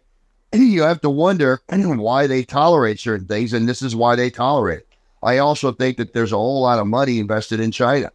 And 0.53 0.63
you 0.69 0.83
have 0.83 1.01
to 1.03 1.11
wonder 1.11 1.63
why 1.71 2.27
they 2.27 2.43
tolerate 2.43 3.01
certain 3.01 3.27
things, 3.27 3.53
and 3.53 3.69
this 3.69 3.81
is 3.81 3.97
why 3.97 4.15
they 4.15 4.29
tolerate 4.29 4.81
it. 4.81 4.89
I 5.23 5.39
also 5.39 5.73
think 5.73 5.97
that 5.97 6.13
there's 6.13 6.33
a 6.33 6.37
whole 6.37 6.63
lot 6.63 6.79
of 6.79 6.87
money 6.87 7.19
invested 7.19 7.61
in 7.61 7.71
China. 7.71 8.13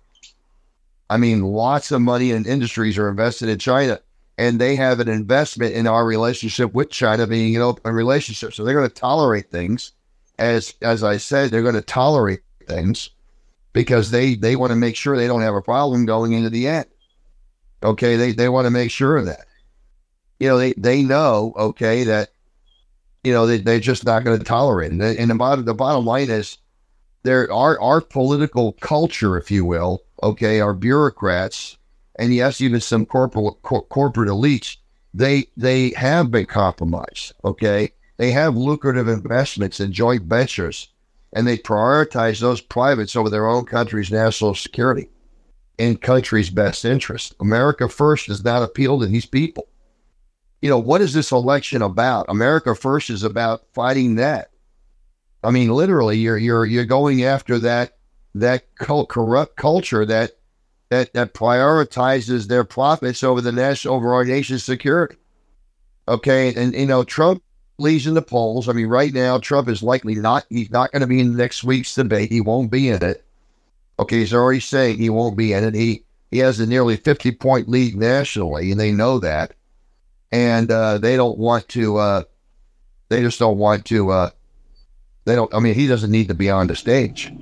I 1.09 1.17
mean, 1.17 1.41
lots 1.41 1.91
of 1.91 2.01
money 2.01 2.31
and 2.31 2.45
industries 2.45 2.97
are 2.97 3.09
invested 3.09 3.49
in 3.49 3.57
China, 3.57 3.99
and 4.37 4.61
they 4.61 4.75
have 4.75 4.99
an 4.99 5.09
investment 5.09 5.73
in 5.73 5.87
our 5.87 6.05
relationship 6.05 6.73
with 6.73 6.89
China 6.89 7.25
being 7.25 7.55
an 7.55 7.61
open 7.63 7.93
relationship. 7.93 8.53
So 8.53 8.63
they're 8.63 8.75
going 8.75 8.87
to 8.87 8.93
tolerate 8.93 9.49
things 9.49 9.93
as 10.41 10.73
as 10.81 11.03
I 11.03 11.17
said, 11.17 11.51
they're 11.51 11.61
going 11.61 11.75
to 11.75 11.81
tolerate 11.81 12.41
things 12.67 13.11
because 13.73 14.11
they 14.11 14.35
they 14.35 14.55
want 14.55 14.71
to 14.71 14.75
make 14.75 14.95
sure 14.95 15.15
they 15.15 15.27
don't 15.27 15.41
have 15.41 15.55
a 15.55 15.61
problem 15.61 16.05
going 16.05 16.33
into 16.33 16.49
the 16.49 16.67
end. 16.67 16.87
Okay, 17.83 18.15
they 18.15 18.31
they 18.31 18.49
want 18.49 18.65
to 18.65 18.71
make 18.71 18.91
sure 18.91 19.17
of 19.17 19.25
that. 19.25 19.45
You 20.39 20.49
know, 20.49 20.57
they 20.57 20.73
they 20.73 21.03
know 21.03 21.53
okay 21.55 22.03
that 22.05 22.29
you 23.23 23.31
know 23.31 23.45
they 23.45 23.57
they're 23.57 23.79
just 23.79 24.05
not 24.05 24.23
going 24.23 24.37
to 24.39 24.43
tolerate 24.43 24.91
it. 24.91 25.19
And, 25.19 25.29
the 25.29 25.35
bottom 25.35 25.65
the 25.65 25.73
bottom 25.73 26.05
line 26.05 26.29
is 26.29 26.57
there 27.23 27.51
our 27.51 27.79
our 27.79 28.01
political 28.01 28.73
culture, 28.73 29.37
if 29.37 29.51
you 29.51 29.63
will, 29.63 30.03
okay, 30.23 30.59
our 30.59 30.73
bureaucrats, 30.73 31.77
and 32.17 32.33
yes, 32.33 32.61
even 32.61 32.81
some 32.81 33.05
corporate 33.05 33.61
cor- 33.61 33.85
corporate 33.85 34.29
elites, 34.29 34.77
they 35.13 35.45
they 35.55 35.91
have 35.91 36.31
been 36.31 36.47
compromised. 36.47 37.33
Okay, 37.45 37.91
they 38.21 38.29
have 38.29 38.55
lucrative 38.55 39.07
investments 39.07 39.79
in 39.79 39.91
joint 39.91 40.21
ventures, 40.21 40.89
and 41.33 41.47
they 41.47 41.57
prioritize 41.57 42.39
those 42.39 42.61
privates 42.61 43.15
over 43.15 43.31
their 43.31 43.47
own 43.47 43.65
country's 43.65 44.11
national 44.11 44.53
security 44.53 45.09
and 45.79 45.99
country's 45.99 46.51
best 46.51 46.85
interest. 46.85 47.33
America 47.39 47.89
First 47.89 48.27
does 48.27 48.43
not 48.43 48.61
appeal 48.61 48.99
to 48.99 49.07
these 49.07 49.25
people. 49.25 49.67
You 50.61 50.69
know, 50.69 50.77
what 50.77 51.01
is 51.01 51.15
this 51.15 51.31
election 51.31 51.81
about? 51.81 52.27
America 52.29 52.75
First 52.75 53.09
is 53.09 53.23
about 53.23 53.63
fighting 53.73 54.13
that. 54.17 54.51
I 55.43 55.49
mean, 55.49 55.69
literally, 55.69 56.19
you're 56.19 56.37
you're 56.37 56.67
you're 56.67 56.85
going 56.85 57.23
after 57.23 57.57
that 57.57 57.97
that 58.35 58.65
corrupt 58.77 59.55
culture 59.55 60.05
that 60.05 60.33
that 60.91 61.11
that 61.15 61.33
prioritizes 61.33 62.47
their 62.47 62.65
profits 62.65 63.23
over 63.23 63.41
the 63.41 63.51
national 63.51 63.95
over 63.95 64.13
our 64.13 64.25
nation's 64.25 64.63
security. 64.63 65.15
Okay, 66.07 66.53
and 66.53 66.75
you 66.75 66.85
know 66.85 67.03
Trump 67.03 67.41
leads 67.81 68.07
in 68.07 68.13
the 68.13 68.21
polls. 68.21 68.69
I 68.69 68.73
mean, 68.73 68.87
right 68.87 69.13
now, 69.13 69.37
Trump 69.37 69.67
is 69.67 69.83
likely 69.83 70.15
not, 70.15 70.45
he's 70.49 70.71
not 70.71 70.91
going 70.91 71.01
to 71.01 71.07
be 71.07 71.19
in 71.19 71.35
next 71.35 71.63
week's 71.63 71.95
debate. 71.95 72.31
He 72.31 72.41
won't 72.41 72.71
be 72.71 72.89
in 72.89 73.03
it. 73.03 73.25
Okay, 73.99 74.19
he's 74.19 74.33
already 74.33 74.59
saying 74.59 74.97
he 74.97 75.09
won't 75.09 75.37
be 75.37 75.53
in 75.53 75.63
it. 75.63 75.75
He, 75.75 76.03
he 76.29 76.39
has 76.39 76.59
a 76.59 76.65
nearly 76.65 76.95
50 76.95 77.31
point 77.33 77.67
lead 77.67 77.95
nationally, 77.95 78.71
and 78.71 78.79
they 78.79 78.91
know 78.91 79.19
that. 79.19 79.53
And 80.31 80.71
uh, 80.71 80.97
they 80.97 81.17
don't 81.17 81.37
want 81.37 81.67
to, 81.69 81.97
uh, 81.97 82.23
they 83.09 83.21
just 83.21 83.37
don't 83.37 83.57
want 83.57 83.85
to, 83.85 84.11
uh, 84.11 84.29
they 85.25 85.35
don't, 85.35 85.53
I 85.53 85.59
mean, 85.59 85.73
he 85.73 85.87
doesn't 85.87 86.11
need 86.11 86.29
to 86.29 86.33
be 86.33 86.49
on 86.49 86.67
the 86.67 86.75
stage. 86.75 87.33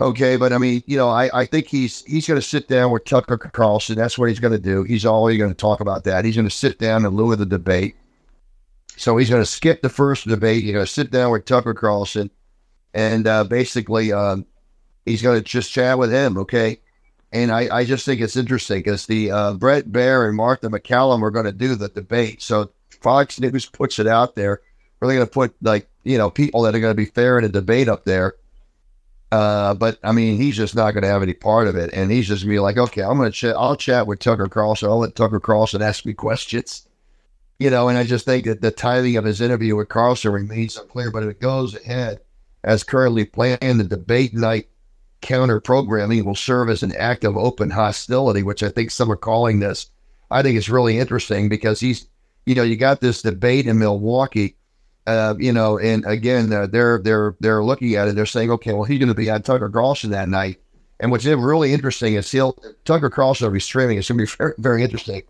Okay, 0.00 0.36
but 0.36 0.52
I 0.52 0.58
mean, 0.58 0.82
you 0.86 0.96
know, 0.96 1.08
I, 1.08 1.30
I 1.32 1.46
think 1.46 1.68
he's 1.68 2.02
he's 2.06 2.26
going 2.26 2.40
to 2.40 2.46
sit 2.46 2.66
down 2.66 2.90
with 2.90 3.04
Tucker 3.04 3.36
Carlson. 3.36 3.94
That's 3.94 4.18
what 4.18 4.30
he's 4.30 4.40
going 4.40 4.52
to 4.52 4.58
do. 4.58 4.82
He's 4.82 5.04
always 5.04 5.38
going 5.38 5.50
to 5.50 5.56
talk 5.56 5.78
about 5.78 6.02
that. 6.04 6.24
He's 6.24 6.34
going 6.34 6.48
to 6.48 6.54
sit 6.54 6.78
down 6.78 7.06
lieu 7.06 7.30
of 7.30 7.38
the 7.38 7.46
debate 7.46 7.94
so 8.96 9.16
he's 9.16 9.30
going 9.30 9.42
to 9.42 9.46
skip 9.46 9.82
the 9.82 9.88
first 9.88 10.26
debate. 10.26 10.62
He's 10.62 10.72
going 10.72 10.84
to 10.84 10.90
sit 10.90 11.10
down 11.10 11.32
with 11.32 11.44
Tucker 11.44 11.74
Carlson, 11.74 12.30
and 12.94 13.26
uh, 13.26 13.44
basically, 13.44 14.12
um, 14.12 14.46
he's 15.04 15.22
going 15.22 15.38
to 15.38 15.44
just 15.44 15.72
chat 15.72 15.98
with 15.98 16.12
him. 16.12 16.38
Okay. 16.38 16.78
And 17.32 17.50
I, 17.50 17.78
I 17.78 17.84
just 17.84 18.04
think 18.04 18.20
it's 18.20 18.36
interesting 18.36 18.80
because 18.80 19.06
the 19.06 19.30
uh, 19.30 19.54
Bret 19.54 19.88
Baier 19.88 20.28
and 20.28 20.36
Martha 20.36 20.68
McCallum 20.68 21.22
are 21.22 21.30
going 21.30 21.46
to 21.46 21.52
do 21.52 21.74
the 21.74 21.88
debate. 21.88 22.42
So 22.42 22.70
Fox 23.00 23.40
News 23.40 23.64
puts 23.64 23.98
it 23.98 24.06
out 24.06 24.34
there. 24.34 24.60
We're 25.00 25.14
going 25.14 25.26
to 25.26 25.32
put 25.32 25.54
like 25.62 25.88
you 26.04 26.18
know 26.18 26.30
people 26.30 26.62
that 26.62 26.74
are 26.74 26.80
going 26.80 26.94
to 26.94 27.02
be 27.02 27.06
fair 27.06 27.38
in 27.38 27.44
a 27.44 27.48
debate 27.48 27.88
up 27.88 28.04
there. 28.04 28.34
Uh, 29.32 29.72
but 29.72 29.98
I 30.04 30.12
mean, 30.12 30.36
he's 30.36 30.56
just 30.56 30.76
not 30.76 30.92
going 30.92 31.02
to 31.02 31.08
have 31.08 31.22
any 31.22 31.32
part 31.32 31.66
of 31.66 31.74
it, 31.74 31.90
and 31.94 32.10
he's 32.10 32.28
just 32.28 32.42
gonna 32.42 32.52
be 32.52 32.58
like, 32.58 32.76
okay, 32.76 33.02
I'm 33.02 33.16
going 33.16 33.32
to 33.32 33.36
chat. 33.36 33.56
I'll 33.56 33.76
chat 33.76 34.06
with 34.06 34.18
Tucker 34.18 34.46
Carlson. 34.46 34.90
I'll 34.90 34.98
let 34.98 35.16
Tucker 35.16 35.40
Carlson 35.40 35.80
ask 35.80 36.04
me 36.04 36.12
questions. 36.12 36.86
You 37.58 37.70
know, 37.70 37.88
and 37.88 37.96
I 37.96 38.04
just 38.04 38.24
think 38.24 38.46
that 38.46 38.60
the 38.60 38.70
timing 38.70 39.16
of 39.16 39.24
his 39.24 39.40
interview 39.40 39.76
with 39.76 39.88
Carlson 39.88 40.32
remains 40.32 40.76
unclear. 40.76 41.10
But 41.10 41.22
if 41.22 41.30
it 41.30 41.40
goes 41.40 41.76
ahead 41.76 42.20
as 42.64 42.82
currently 42.82 43.24
planned, 43.24 43.58
the 43.80 43.84
debate 43.84 44.34
night 44.34 44.68
counter 45.20 45.60
programming 45.60 46.24
will 46.24 46.34
serve 46.34 46.68
as 46.68 46.82
an 46.82 46.94
act 46.96 47.24
of 47.24 47.36
open 47.36 47.70
hostility, 47.70 48.42
which 48.42 48.62
I 48.62 48.68
think 48.68 48.90
some 48.90 49.12
are 49.12 49.16
calling 49.16 49.60
this. 49.60 49.86
I 50.30 50.42
think 50.42 50.56
it's 50.56 50.68
really 50.68 50.98
interesting 50.98 51.48
because 51.48 51.78
he's, 51.78 52.08
you 52.46 52.54
know, 52.54 52.62
you 52.64 52.76
got 52.76 53.00
this 53.00 53.22
debate 53.22 53.66
in 53.66 53.78
Milwaukee 53.78 54.56
uh, 55.06 55.34
you 55.38 55.52
know, 55.52 55.78
and 55.78 56.04
again, 56.06 56.52
uh, 56.52 56.66
they're 56.66 56.98
they're 56.98 57.34
they're 57.40 57.64
looking 57.64 57.94
at 57.96 58.08
it. 58.08 58.14
They're 58.14 58.26
saying, 58.26 58.50
okay, 58.52 58.72
well, 58.72 58.84
he's 58.84 58.98
going 58.98 59.08
to 59.08 59.14
be 59.14 59.30
on 59.30 59.42
Tucker 59.42 59.68
Carlson 59.68 60.10
that 60.10 60.28
night. 60.28 60.60
And 61.00 61.10
what's 61.10 61.24
really 61.24 61.72
interesting 61.72 62.14
is 62.14 62.30
he'll 62.30 62.56
Tucker 62.84 63.10
Carlson 63.10 63.46
will 63.46 63.52
be 63.52 63.60
streaming. 63.60 63.98
It's 63.98 64.08
going 64.08 64.24
to 64.24 64.24
be 64.24 64.36
very, 64.38 64.54
very 64.58 64.82
interesting 64.82 65.22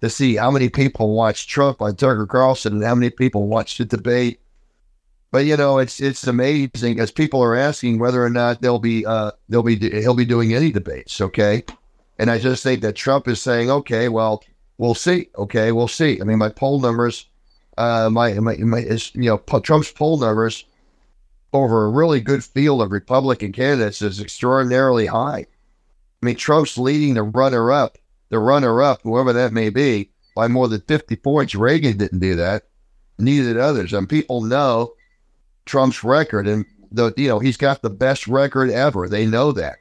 to 0.00 0.10
see 0.10 0.36
how 0.36 0.50
many 0.50 0.68
people 0.68 1.14
watch 1.14 1.48
Trump 1.48 1.80
on 1.80 1.96
Tucker 1.96 2.26
Carlson 2.26 2.74
and 2.74 2.84
how 2.84 2.94
many 2.94 3.10
people 3.10 3.46
watch 3.46 3.78
the 3.78 3.84
debate. 3.84 4.40
But 5.30 5.46
you 5.46 5.56
know, 5.56 5.78
it's 5.78 6.00
it's 6.00 6.26
amazing 6.26 7.00
as 7.00 7.10
people 7.10 7.42
are 7.42 7.56
asking 7.56 7.98
whether 7.98 8.24
or 8.24 8.30
not 8.30 8.60
they'll 8.60 8.78
be 8.78 9.04
uh 9.04 9.32
they'll 9.48 9.62
be 9.62 9.76
he'll 9.76 10.14
be 10.14 10.24
doing 10.24 10.54
any 10.54 10.72
debates. 10.72 11.20
Okay, 11.20 11.64
and 12.18 12.30
I 12.30 12.38
just 12.38 12.62
think 12.62 12.82
that 12.82 12.94
Trump 12.94 13.28
is 13.28 13.40
saying, 13.40 13.70
okay, 13.70 14.08
well, 14.08 14.42
we'll 14.78 14.94
see. 14.94 15.28
Okay, 15.36 15.72
we'll 15.72 15.88
see. 15.88 16.20
I 16.20 16.24
mean, 16.24 16.38
my 16.38 16.48
poll 16.48 16.80
numbers 16.80 17.26
uh, 17.78 18.08
my, 18.10 18.32
my, 18.34 18.56
my 18.56 18.78
is, 18.78 19.14
you 19.14 19.22
know, 19.22 19.38
Trump's 19.60 19.92
poll 19.92 20.18
numbers 20.18 20.64
over 21.52 21.84
a 21.84 21.90
really 21.90 22.20
good 22.20 22.42
field 22.44 22.82
of 22.82 22.90
Republican 22.90 23.52
candidates 23.52 24.02
is 24.02 24.20
extraordinarily 24.20 25.06
high. 25.06 25.46
I 26.22 26.26
mean, 26.26 26.36
Trump's 26.36 26.78
leading 26.78 27.14
the 27.14 27.22
runner 27.22 27.70
up, 27.72 27.98
the 28.28 28.38
runner 28.38 28.82
up, 28.82 29.00
whoever 29.02 29.32
that 29.32 29.52
may 29.52 29.70
be, 29.70 30.10
by 30.34 30.48
more 30.48 30.68
than 30.68 30.80
50 30.82 31.16
points. 31.16 31.54
Reagan 31.54 31.96
didn't 31.96 32.18
do 32.18 32.36
that. 32.36 32.64
Neither 33.18 33.54
did 33.54 33.60
others. 33.60 33.92
And 33.92 34.08
people 34.08 34.42
know 34.42 34.92
Trump's 35.64 36.04
record, 36.04 36.46
and 36.46 36.64
the 36.92 37.12
you 37.16 37.28
know 37.28 37.38
he's 37.38 37.56
got 37.56 37.82
the 37.82 37.90
best 37.90 38.26
record 38.28 38.70
ever. 38.70 39.08
They 39.08 39.26
know 39.26 39.52
that. 39.52 39.76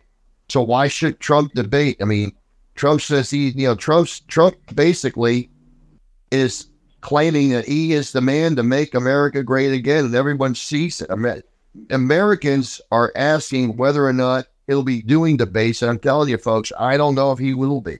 So 0.49 0.61
why 0.61 0.87
should 0.87 1.19
Trump 1.19 1.53
debate? 1.53 1.97
I 2.01 2.05
mean, 2.05 2.31
Trump 2.75 3.01
says 3.01 3.29
he, 3.29 3.49
you 3.49 3.67
know, 3.67 3.75
Trump's 3.75 4.21
Trump 4.21 4.55
basically 4.73 5.49
is 6.31 6.67
claiming 7.01 7.49
that 7.49 7.65
he 7.65 7.93
is 7.93 8.11
the 8.11 8.21
man 8.21 8.55
to 8.55 8.63
make 8.63 8.93
America 8.95 9.43
great 9.43 9.73
again, 9.73 10.05
and 10.05 10.15
everyone 10.15 10.55
sees 10.55 11.01
it. 11.01 11.11
I 11.11 11.15
mean, 11.15 11.43
Americans 11.89 12.81
are 12.91 13.11
asking 13.15 13.77
whether 13.77 14.05
or 14.05 14.13
not 14.13 14.47
he'll 14.67 14.83
be 14.83 15.01
doing 15.01 15.37
debates, 15.37 15.81
and 15.81 15.91
I'm 15.91 15.99
telling 15.99 16.29
you, 16.29 16.37
folks, 16.37 16.71
I 16.79 16.97
don't 16.97 17.15
know 17.15 17.31
if 17.31 17.39
he 17.39 17.53
will 17.53 17.81
be. 17.81 17.99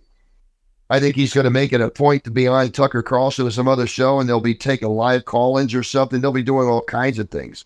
I 0.90 1.00
think 1.00 1.16
he's 1.16 1.34
going 1.34 1.46
to 1.46 1.50
make 1.50 1.74
it 1.74 1.82
a 1.82 1.90
point 1.90 2.24
to 2.26 2.32
be 2.32 2.48
on 2.48 2.72
Tucker 2.72 3.02
Carlson 3.02 3.48
or 3.48 3.52
some 3.52 3.68
other 3.68 3.88
show, 3.88 4.20
and 4.20 4.30
they'll 4.30 4.40
be 4.40 4.54
taking 4.54 4.90
live 4.90 5.26
call-ins 5.26 5.74
or 5.74 5.82
something. 5.82 6.22
They'll 6.22 6.32
be 6.32 6.44
doing 6.44 6.68
all 6.68 6.84
kinds 6.84 7.18
of 7.18 7.30
things. 7.30 7.66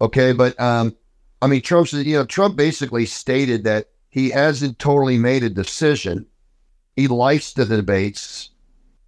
Okay, 0.00 0.32
but 0.32 0.58
um, 0.60 0.94
I 1.40 1.46
mean, 1.46 1.62
Trump's 1.62 1.92
you 1.92 2.16
know 2.16 2.26
Trump 2.26 2.56
basically 2.56 3.06
stated 3.06 3.64
that 3.64 3.88
he 4.10 4.30
hasn't 4.30 4.78
totally 4.78 5.18
made 5.18 5.42
a 5.42 5.50
decision. 5.50 6.26
He 6.96 7.08
likes 7.08 7.52
the 7.52 7.64
debates. 7.64 8.50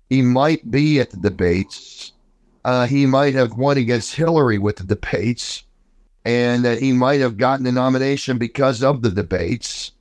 He 0.09 0.23
might 0.23 0.71
be 0.71 0.99
at 1.01 1.11
the 1.11 1.17
debates. 1.17 2.13
Uh, 2.65 2.87
he 2.87 3.07
might 3.07 3.35
have 3.35 3.55
won 3.55 3.79
against 3.79 4.15
Hillary 4.15 4.59
with 4.59 4.77
the 4.77 4.85
debates, 4.85 5.65
and 6.25 6.65
that 6.65 6.81
he 6.81 6.93
might 6.93 7.21
have 7.21 7.37
gotten 7.37 7.65
the 7.65 7.73
nomination 7.73 8.39
because 8.39 8.83
of 8.83 9.03
the 9.03 9.11
debates. 9.11 9.93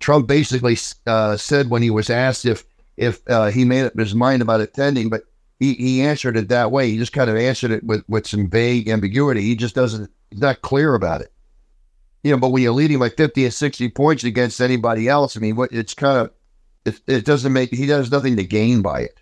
Trump 0.00 0.26
basically 0.26 0.76
uh, 1.06 1.36
said 1.36 1.70
when 1.70 1.82
he 1.82 1.90
was 1.90 2.10
asked 2.10 2.44
if 2.44 2.64
if 2.96 3.20
uh, 3.28 3.50
he 3.50 3.64
made 3.64 3.86
up 3.86 3.98
his 3.98 4.14
mind 4.14 4.42
about 4.42 4.60
attending, 4.60 5.08
but 5.08 5.22
he, 5.58 5.74
he 5.74 6.02
answered 6.02 6.36
it 6.36 6.48
that 6.48 6.70
way. 6.70 6.90
He 6.90 6.98
just 6.98 7.12
kind 7.12 7.28
of 7.28 7.36
answered 7.36 7.72
it 7.72 7.82
with, 7.82 8.04
with 8.08 8.26
some 8.26 8.48
vague 8.48 8.88
ambiguity. 8.88 9.40
He 9.42 9.56
just 9.56 9.74
doesn't, 9.74 10.10
he's 10.30 10.40
not 10.40 10.62
clear 10.62 10.94
about 10.94 11.20
it. 11.20 11.32
You 12.22 12.30
know, 12.30 12.38
but 12.38 12.50
when 12.50 12.62
you're 12.62 12.72
leading 12.72 13.00
by 13.00 13.08
50 13.08 13.44
and 13.44 13.52
60 13.52 13.88
points 13.90 14.22
against 14.22 14.60
anybody 14.60 15.08
else, 15.08 15.36
I 15.36 15.40
mean, 15.40 15.56
what 15.56 15.72
it's 15.72 15.94
kind 15.94 16.18
of 16.18 16.30
it, 16.84 17.00
it 17.08 17.24
doesn't 17.24 17.52
make 17.52 17.70
he 17.70 17.86
does 17.86 18.10
nothing 18.10 18.36
to 18.36 18.44
gain 18.44 18.80
by 18.80 19.00
it. 19.00 19.18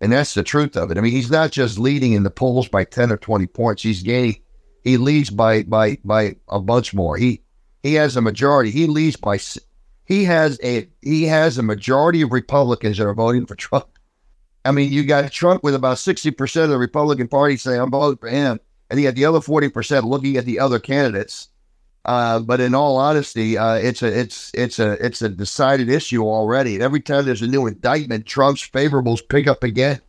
And 0.00 0.12
that's 0.12 0.34
the 0.34 0.44
truth 0.44 0.76
of 0.76 0.90
it. 0.90 0.98
I 0.98 1.00
mean, 1.00 1.12
he's 1.12 1.30
not 1.30 1.50
just 1.50 1.78
leading 1.78 2.12
in 2.12 2.22
the 2.22 2.30
polls 2.30 2.68
by 2.68 2.84
10 2.84 3.10
or 3.10 3.16
20 3.16 3.46
points. 3.46 3.82
He's 3.82 4.02
gaining 4.02 4.36
he 4.86 4.98
leads 4.98 5.30
by 5.30 5.64
by 5.64 5.98
by 6.04 6.36
a 6.48 6.60
bunch 6.60 6.94
more. 6.94 7.16
He 7.16 7.42
he 7.82 7.94
has 7.94 8.16
a 8.16 8.20
majority. 8.20 8.70
He 8.70 8.86
leads 8.86 9.16
by 9.16 9.40
he 10.06 10.24
has 10.24 10.58
a 10.62 10.88
he 11.02 11.24
has 11.24 11.58
a 11.58 11.62
majority 11.62 12.22
of 12.22 12.32
Republicans 12.32 12.98
that 12.98 13.06
are 13.06 13.14
voting 13.14 13.46
for 13.46 13.54
Trump. 13.54 13.86
I 14.64 14.72
mean, 14.72 14.92
you 14.92 15.04
got 15.04 15.30
Trump 15.30 15.62
with 15.62 15.76
about 15.76 15.96
60% 15.96 16.64
of 16.64 16.70
the 16.70 16.78
Republican 16.78 17.28
Party 17.28 17.56
saying 17.56 17.80
I'm 17.80 17.90
voting 17.90 18.18
for 18.18 18.28
him, 18.28 18.58
and 18.90 18.98
you 18.98 19.06
got 19.06 19.14
the 19.14 19.24
other 19.24 19.38
40% 19.38 20.02
looking 20.02 20.36
at 20.36 20.44
the 20.44 20.58
other 20.58 20.80
candidates 20.80 21.50
uh, 22.06 22.38
but 22.38 22.60
in 22.60 22.72
all 22.72 22.96
honesty, 22.96 23.58
uh, 23.58 23.74
it's 23.74 24.00
a 24.00 24.20
it's 24.20 24.52
it's 24.54 24.78
a 24.78 24.92
it's 25.04 25.22
a 25.22 25.28
decided 25.28 25.88
issue 25.88 26.22
already. 26.22 26.74
And 26.74 26.82
every 26.82 27.00
time 27.00 27.24
there's 27.24 27.42
a 27.42 27.48
new 27.48 27.66
indictment, 27.66 28.26
Trump's 28.26 28.66
favorables 28.66 29.28
pick 29.28 29.48
up 29.48 29.64
again. 29.64 30.00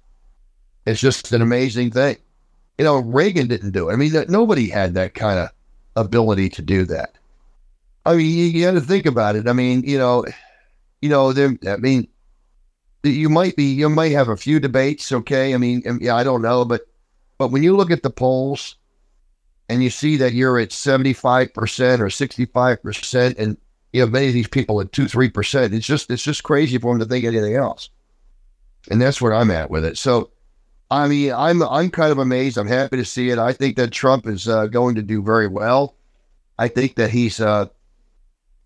It's 0.86 1.02
just 1.02 1.32
an 1.32 1.42
amazing 1.42 1.90
thing. 1.90 2.18
You 2.78 2.86
know, 2.86 3.00
Reagan 3.00 3.48
didn't 3.48 3.72
do 3.72 3.90
it. 3.90 3.94
I 3.94 3.96
mean, 3.96 4.14
nobody 4.30 4.70
had 4.70 4.94
that 4.94 5.16
kind 5.16 5.40
of 5.40 5.50
ability 5.96 6.50
to 6.50 6.62
do 6.62 6.86
that. 6.86 7.17
I 8.08 8.16
mean, 8.16 8.26
you, 8.26 8.46
you 8.46 8.72
to 8.72 8.80
think 8.80 9.06
about 9.06 9.36
it. 9.36 9.48
I 9.48 9.54
mean, 9.54 9.84
you 9.84 9.98
know, 9.98 10.26
you 11.02 11.10
know, 11.10 11.34
there. 11.34 11.58
I 11.68 11.76
mean, 11.76 12.08
you 13.04 13.28
might 13.28 13.56
be 13.58 13.66
you 13.66 13.90
might 13.90 14.14
have 14.14 14.30
a 14.30 14.38
few 14.38 14.60
debates. 14.62 15.12
Okay, 15.12 15.54
I 15.54 15.58
mean, 15.58 15.84
yeah, 16.00 16.16
I 16.16 16.24
don't 16.24 16.42
know, 16.42 16.64
but 16.64 16.88
but 17.38 17.52
when 17.52 17.64
you 17.64 17.76
look 17.76 17.92
at 17.92 18.04
the 18.04 18.10
polls 18.10 18.76
and 19.68 19.84
you 19.84 19.90
see 19.90 20.16
that 20.18 20.34
you're 20.34 20.58
at 20.58 20.70
75% 20.70 21.50
or 22.00 22.08
65% 22.08 23.38
and 23.38 23.58
you 23.92 24.02
have 24.02 24.12
many 24.12 24.28
of 24.28 24.34
these 24.34 24.48
people 24.48 24.80
at 24.82 24.92
2 24.92 25.06
3% 25.06 25.74
it's 25.74 25.86
just 25.86 26.10
it's 26.10 26.24
just 26.24 26.44
crazy 26.44 26.78
for 26.78 26.94
them 26.94 27.00
to 27.00 27.06
think 27.06 27.26
anything 27.26 27.56
else 27.56 27.90
and 28.90 29.02
that's 29.02 29.22
where 29.22 29.34
i'm 29.34 29.52
at 29.52 29.70
with 29.70 29.84
it 29.84 29.98
so 29.98 30.30
i 30.92 31.08
mean 31.08 31.32
i'm 31.34 31.62
i'm 31.64 31.90
kind 31.90 32.12
of 32.12 32.18
amazed 32.18 32.58
i'm 32.58 32.68
happy 32.68 32.98
to 32.98 33.06
see 33.06 33.30
it 33.30 33.40
i 33.40 33.52
think 33.52 33.76
that 33.76 33.92
trump 33.92 34.28
is 34.28 34.48
uh, 34.48 34.68
going 34.68 34.96
to 34.96 35.02
do 35.02 35.22
very 35.22 35.48
well 35.48 35.96
i 36.60 36.68
think 36.68 36.96
that 36.96 37.10
he's 37.10 37.40
uh, 37.40 37.68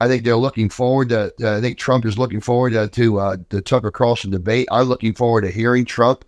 I 0.02 0.08
think 0.08 0.24
they're 0.24 0.36
looking 0.36 0.70
forward 0.70 1.10
to. 1.10 1.32
Uh, 1.40 1.58
I 1.58 1.62
think 1.62 1.78
Trump 1.78 2.06
is 2.06 2.18
looking 2.18 2.42
forward 2.42 2.72
to, 2.74 2.88
to 2.88 3.20
uh, 3.20 3.38
the 3.50 3.62
Tucker 3.62 3.92
Carlson 3.92 4.32
debate. 4.32 4.68
I'm 4.72 4.88
looking 4.88 5.14
forward 5.14 5.42
to 5.42 5.52
hearing 5.52 5.86
Trump. 5.86 6.26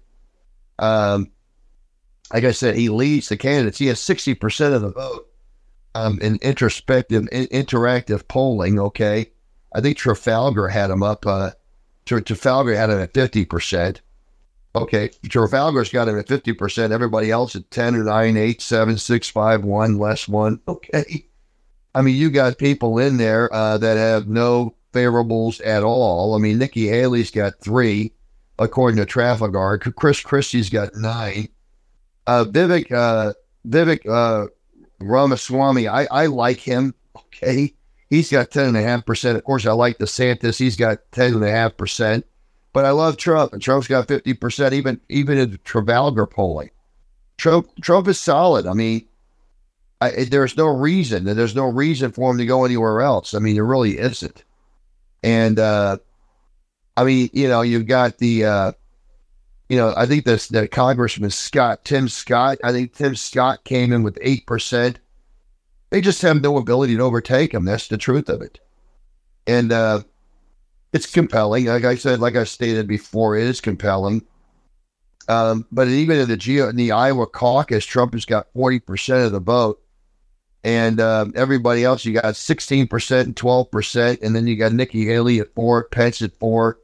Um, 0.77 1.31
like 2.31 2.43
I 2.43 2.51
said, 2.51 2.75
he 2.75 2.89
leads 2.89 3.29
the 3.29 3.38
candidates. 3.38 3.79
He 3.79 3.88
has 3.88 3.99
60% 3.99 4.75
of 4.75 4.83
the 4.83 4.91
vote 4.91 5.27
um, 5.95 6.19
in 6.21 6.38
introspective, 6.43 7.27
in, 7.31 7.47
interactive 7.47 8.27
polling. 8.27 8.79
Okay. 8.79 9.31
I 9.73 9.81
think 9.81 9.97
Trafalgar 9.97 10.67
had 10.67 10.91
him 10.91 11.01
up. 11.01 11.25
Uh, 11.25 11.49
Trafalgar 12.05 12.75
had 12.75 12.91
him 12.91 12.99
at 12.99 13.13
50%. 13.13 14.01
Okay. 14.75 15.09
Trafalgar's 15.27 15.89
got 15.89 16.07
him 16.07 16.19
at 16.19 16.27
50%. 16.27 16.91
Everybody 16.91 17.31
else 17.31 17.55
at 17.55 17.71
10 17.71 17.95
or 17.95 18.03
9, 18.03 18.38
8, 18.38 18.62
7, 18.62 18.97
6, 18.99 19.29
5, 19.29 19.63
1, 19.63 19.97
less 19.97 20.27
1. 20.27 20.59
Okay. 20.67 21.25
I 21.95 22.01
mean, 22.01 22.15
you 22.15 22.32
got 22.32 22.58
people 22.58 22.97
in 22.97 23.17
there 23.17 23.53
uh, 23.53 23.77
that 23.77 23.97
have 23.97 24.27
no 24.27 24.75
favorables 24.93 25.62
at 25.65 25.84
all. 25.84 26.36
I 26.36 26.39
mean, 26.39 26.58
Nikki 26.58 26.88
Haley's 26.88 27.32
got 27.32 27.60
three, 27.60 28.13
according 28.60 28.97
to 28.97 29.06
Trafalgar. 29.06 29.77
Chris 29.77 30.21
Christie's 30.21 30.69
got 30.69 30.95
nine 30.95 31.49
uh, 32.27 32.45
Vivek 32.45 32.91
uh, 32.91 33.34
Vivek 33.67 34.08
uh, 34.08 34.47
Ramaswamy, 34.99 35.88
I, 35.88 36.06
I 36.06 36.25
like 36.27 36.60
him. 36.60 36.93
Okay, 37.15 37.73
he's 38.10 38.32
got 38.32 38.51
ten 38.51 38.67
and 38.67 38.77
a 38.77 38.82
half 38.82 39.06
percent. 39.06 39.38
Of 39.38 39.43
course, 39.43 39.65
I 39.65 39.71
like 39.73 39.97
DeSantis. 39.97 40.58
He's 40.58 40.75
got 40.75 40.99
ten 41.12 41.34
and 41.34 41.43
a 41.43 41.51
half 41.51 41.77
percent. 41.77 42.25
But 42.71 42.86
I 42.86 42.91
love 42.91 43.17
Trump, 43.17 43.53
and 43.53 43.62
Trump's 43.62 43.88
got 43.88 44.08
fifty 44.08 44.34
percent. 44.34 44.73
Even 44.73 44.99
even 45.10 45.38
in 45.38 45.60
Trafalgar 45.63 46.25
polling, 46.25 46.71
Trump 47.38 47.69
Trump 47.82 48.08
is 48.08 48.19
solid. 48.19 48.65
I 48.65 48.73
mean, 48.73 49.06
I, 50.03 50.23
there's 50.25 50.57
no 50.57 50.67
reason. 50.67 51.23
There's 51.25 51.55
no 51.55 51.65
reason 51.65 52.11
for 52.11 52.31
him 52.31 52.37
to 52.37 52.45
go 52.45 52.65
anywhere 52.65 53.01
else. 53.01 53.33
I 53.33 53.39
mean, 53.39 53.55
there 53.55 53.65
really 53.65 53.97
isn't. 53.97 54.43
And 55.23 55.59
uh, 55.59 55.97
I 56.97 57.03
mean, 57.03 57.29
you 57.33 57.47
know, 57.47 57.61
you've 57.61 57.87
got 57.87 58.17
the 58.17 58.45
uh, 58.45 58.71
you 59.69 59.77
know, 59.77 59.93
I 59.95 60.05
think 60.05 60.25
this 60.25 60.47
that 60.49 60.71
Congressman 60.71 61.29
Scott, 61.29 61.85
Tim 61.85 62.07
Scott, 62.07 62.59
I 62.63 62.71
think 62.71 62.93
Tim 62.93 63.15
Scott 63.15 63.63
came 63.63 63.93
in 63.93 64.03
with 64.03 64.17
eight 64.21 64.45
percent. 64.45 64.99
They 65.89 66.01
just 66.01 66.21
have 66.23 66.41
no 66.41 66.57
ability 66.57 66.95
to 66.97 67.03
overtake 67.03 67.53
him. 67.53 67.65
That's 67.65 67.87
the 67.87 67.97
truth 67.97 68.27
of 68.27 68.41
it. 68.41 68.59
And 69.45 69.71
uh, 69.71 70.01
it's 70.91 71.05
compelling. 71.05 71.65
Like 71.65 71.85
I 71.85 71.95
said, 71.95 72.19
like 72.19 72.35
I 72.35 72.43
stated 72.45 72.87
before, 72.87 73.37
it 73.37 73.45
is 73.45 73.61
compelling. 73.61 74.25
Um, 75.27 75.65
but 75.71 75.87
even 75.87 76.19
in 76.19 76.27
the 76.27 76.37
Geo 76.37 76.67
in 76.69 76.75
the 76.75 76.91
Iowa 76.91 77.27
caucus, 77.27 77.85
Trump 77.85 78.13
has 78.13 78.25
got 78.25 78.51
forty 78.53 78.79
percent 78.79 79.25
of 79.25 79.31
the 79.31 79.39
vote. 79.39 79.82
And 80.63 80.99
uh, 80.99 81.26
everybody 81.36 81.84
else, 81.84 82.06
you 82.06 82.13
got 82.13 82.36
16% 82.36 83.21
and 83.21 83.36
12%. 83.36 84.21
And 84.21 84.36
then 84.36 84.47
you 84.47 84.56
got 84.56 84.71
Nikki 84.73 85.06
Haley 85.06 85.39
at 85.39 85.54
four, 85.54 85.86
Pence 85.86 86.21
at 86.21 86.34
four. 86.39 86.80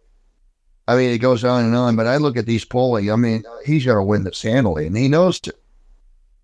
I 0.87 0.95
mean, 0.97 1.11
it 1.11 1.19
goes 1.19 1.43
on 1.43 1.65
and 1.65 1.75
on. 1.75 1.95
But 1.95 2.07
I 2.07 2.17
look 2.17 2.35
at 2.35 2.45
these 2.45 2.65
polling. 2.65 3.11
I 3.11 3.15
mean, 3.15 3.43
he's 3.65 3.85
going 3.85 3.97
to 3.97 4.03
win 4.03 4.23
this 4.23 4.41
handily, 4.41 4.87
and 4.87 4.97
he 4.97 5.07
knows 5.07 5.39
it. 5.45 5.59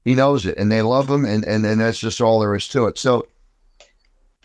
He 0.05 0.13
knows 0.13 0.45
it, 0.45 0.57
and 0.57 0.71
they 0.71 0.83
love 0.83 1.09
him, 1.09 1.25
and, 1.25 1.43
and, 1.43 1.65
and 1.65 1.81
that's 1.81 1.97
just 1.97 2.21
all 2.21 2.39
there 2.39 2.53
is 2.53 2.67
to 2.69 2.85
it. 2.85 2.99
So 2.99 3.27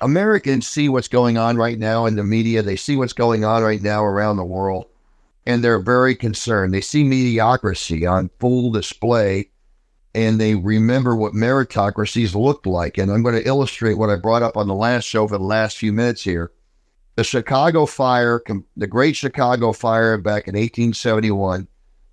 Americans 0.00 0.66
see 0.66 0.88
what's 0.88 1.06
going 1.06 1.36
on 1.36 1.58
right 1.58 1.78
now 1.78 2.06
in 2.06 2.16
the 2.16 2.24
media. 2.24 2.62
They 2.62 2.76
see 2.76 2.96
what's 2.96 3.12
going 3.12 3.44
on 3.44 3.62
right 3.62 3.82
now 3.82 4.02
around 4.02 4.38
the 4.38 4.44
world, 4.44 4.86
and 5.44 5.62
they're 5.62 5.78
very 5.78 6.14
concerned. 6.14 6.72
They 6.72 6.80
see 6.80 7.04
mediocrity 7.04 8.06
on 8.06 8.30
full 8.38 8.70
display, 8.70 9.50
and 10.14 10.40
they 10.40 10.54
remember 10.54 11.14
what 11.14 11.32
meritocracies 11.32 12.34
looked 12.34 12.66
like. 12.66 12.98
And 12.98 13.10
I'm 13.10 13.22
going 13.22 13.36
to 13.36 13.46
illustrate 13.46 13.94
what 13.94 14.10
I 14.10 14.16
brought 14.16 14.42
up 14.42 14.56
on 14.56 14.66
the 14.66 14.74
last 14.74 15.04
show 15.04 15.28
for 15.28 15.38
the 15.38 15.44
last 15.44 15.76
few 15.76 15.92
minutes 15.92 16.22
here. 16.22 16.52
The 17.16 17.24
Chicago 17.24 17.86
fire, 17.86 18.42
the 18.76 18.86
Great 18.86 19.14
Chicago 19.14 19.72
Fire 19.72 20.16
back 20.16 20.48
in 20.48 20.54
1871, 20.54 21.68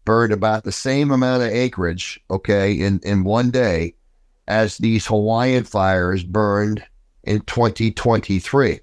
burned 0.05 0.33
about 0.33 0.63
the 0.63 0.71
same 0.71 1.11
amount 1.11 1.43
of 1.43 1.49
acreage, 1.49 2.19
okay, 2.29 2.73
in, 2.73 2.99
in 3.03 3.23
one 3.23 3.51
day 3.51 3.95
as 4.47 4.77
these 4.77 5.05
Hawaiian 5.05 5.63
fires 5.63 6.23
burned 6.23 6.83
in 7.23 7.41
2023. 7.41 8.79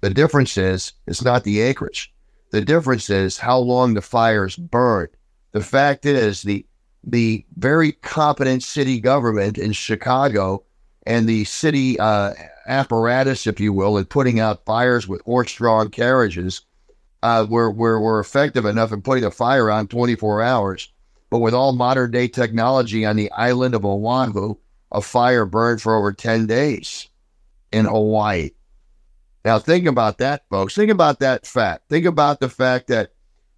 The 0.00 0.10
difference 0.10 0.56
is 0.56 0.92
it's 1.06 1.24
not 1.24 1.44
the 1.44 1.60
acreage. 1.60 2.12
The 2.50 2.60
difference 2.60 3.10
is 3.10 3.38
how 3.38 3.58
long 3.58 3.94
the 3.94 4.02
fires 4.02 4.56
burned. 4.56 5.10
The 5.52 5.62
fact 5.62 6.06
is 6.06 6.42
the 6.42 6.66
the 7.06 7.44
very 7.56 7.92
competent 7.92 8.62
city 8.62 9.00
government 9.00 9.58
in 9.58 9.72
Chicago 9.72 10.62
and 11.06 11.28
the 11.28 11.44
city 11.44 11.98
uh, 11.98 12.32
apparatus, 12.66 13.46
if 13.46 13.60
you 13.60 13.72
will, 13.72 13.98
in 13.98 14.04
putting 14.06 14.40
out 14.40 14.64
fires 14.64 15.06
with 15.06 15.20
horse-drawn 15.22 15.90
carriages 15.90 16.62
uh, 17.22 17.46
were, 17.48 17.70
were, 17.70 18.00
were 18.00 18.20
effective 18.20 18.64
enough 18.64 18.92
in 18.92 19.02
putting 19.02 19.24
a 19.24 19.30
fire 19.30 19.70
on 19.70 19.88
24 19.88 20.42
hours. 20.42 20.90
But 21.30 21.38
with 21.38 21.54
all 21.54 21.72
modern 21.72 22.10
day 22.10 22.28
technology 22.28 23.04
on 23.04 23.16
the 23.16 23.30
island 23.32 23.74
of 23.74 23.84
Oahu, 23.84 24.56
a 24.92 25.00
fire 25.00 25.44
burned 25.46 25.82
for 25.82 25.96
over 25.96 26.12
10 26.12 26.46
days 26.46 27.08
in 27.72 27.86
Hawaii. 27.86 28.50
Now, 29.44 29.58
think 29.58 29.86
about 29.86 30.18
that, 30.18 30.44
folks. 30.48 30.74
Think 30.74 30.90
about 30.90 31.18
that 31.20 31.46
fact. 31.46 31.88
Think 31.88 32.06
about 32.06 32.40
the 32.40 32.48
fact 32.48 32.86
that 32.88 33.13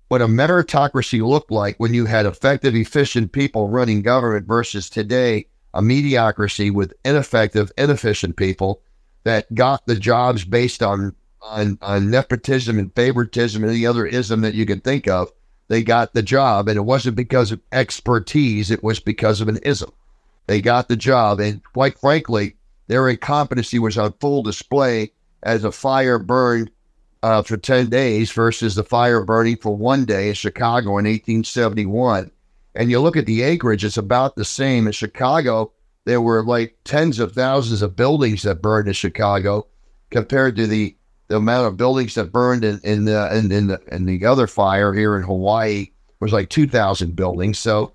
what 0.08 0.22
a 0.22 0.26
meritocracy 0.26 1.26
looked 1.26 1.50
like 1.50 1.76
when 1.78 1.92
you 1.92 2.06
had 2.06 2.26
effective, 2.26 2.74
efficient 2.74 3.32
people 3.32 3.68
running 3.68 4.02
government 4.02 4.46
versus 4.46 4.88
today, 4.88 5.46
a 5.74 5.82
mediocrity 5.82 6.70
with 6.70 6.94
ineffective, 7.04 7.72
inefficient 7.76 8.36
people 8.36 8.82
that 9.24 9.52
got 9.54 9.84
the 9.86 9.96
jobs 9.96 10.44
based 10.44 10.82
on, 10.82 11.14
on, 11.42 11.78
on 11.82 12.10
nepotism 12.10 12.78
and 12.78 12.94
favoritism 12.94 13.62
and 13.62 13.72
any 13.72 13.84
other 13.84 14.06
ism 14.06 14.42
that 14.42 14.54
you 14.54 14.64
can 14.64 14.80
think 14.80 15.08
of. 15.08 15.32
They 15.68 15.82
got 15.82 16.14
the 16.14 16.22
job, 16.22 16.68
and 16.68 16.76
it 16.76 16.82
wasn't 16.82 17.16
because 17.16 17.50
of 17.50 17.60
expertise, 17.72 18.70
it 18.70 18.84
was 18.84 19.00
because 19.00 19.40
of 19.40 19.48
an 19.48 19.58
ism. 19.64 19.90
They 20.46 20.60
got 20.60 20.86
the 20.86 20.96
job, 20.96 21.40
and 21.40 21.60
quite 21.72 21.98
frankly, 21.98 22.54
their 22.86 23.08
incompetency 23.08 23.80
was 23.80 23.98
on 23.98 24.14
full 24.20 24.44
display 24.44 25.10
as 25.42 25.64
a 25.64 25.72
fire 25.72 26.20
burned 26.20 26.70
uh, 27.26 27.42
for 27.42 27.56
10 27.56 27.90
days 27.90 28.30
versus 28.30 28.76
the 28.76 28.84
fire 28.84 29.24
burning 29.24 29.56
for 29.56 29.74
one 29.74 30.04
day 30.04 30.28
in 30.28 30.34
Chicago 30.34 30.90
in 30.90 31.06
1871. 31.06 32.30
And 32.76 32.88
you 32.88 33.00
look 33.00 33.16
at 33.16 33.26
the 33.26 33.42
acreage, 33.42 33.84
it's 33.84 33.96
about 33.96 34.36
the 34.36 34.44
same. 34.44 34.86
In 34.86 34.92
Chicago, 34.92 35.72
there 36.04 36.20
were 36.20 36.44
like 36.44 36.76
tens 36.84 37.18
of 37.18 37.32
thousands 37.32 37.82
of 37.82 37.96
buildings 37.96 38.44
that 38.44 38.62
burned 38.62 38.86
in 38.86 38.94
Chicago 38.94 39.66
compared 40.10 40.54
to 40.54 40.68
the, 40.68 40.96
the 41.26 41.38
amount 41.38 41.66
of 41.66 41.76
buildings 41.76 42.14
that 42.14 42.30
burned 42.30 42.64
in, 42.64 42.78
in, 42.84 43.06
the, 43.06 43.36
in, 43.36 43.50
in, 43.50 43.66
the, 43.66 43.80
in 43.90 44.06
the 44.06 44.24
other 44.24 44.46
fire 44.46 44.94
here 44.94 45.16
in 45.16 45.24
Hawaii 45.24 45.88
was 46.20 46.32
like 46.32 46.48
2,000 46.48 47.16
buildings. 47.16 47.58
So 47.58 47.92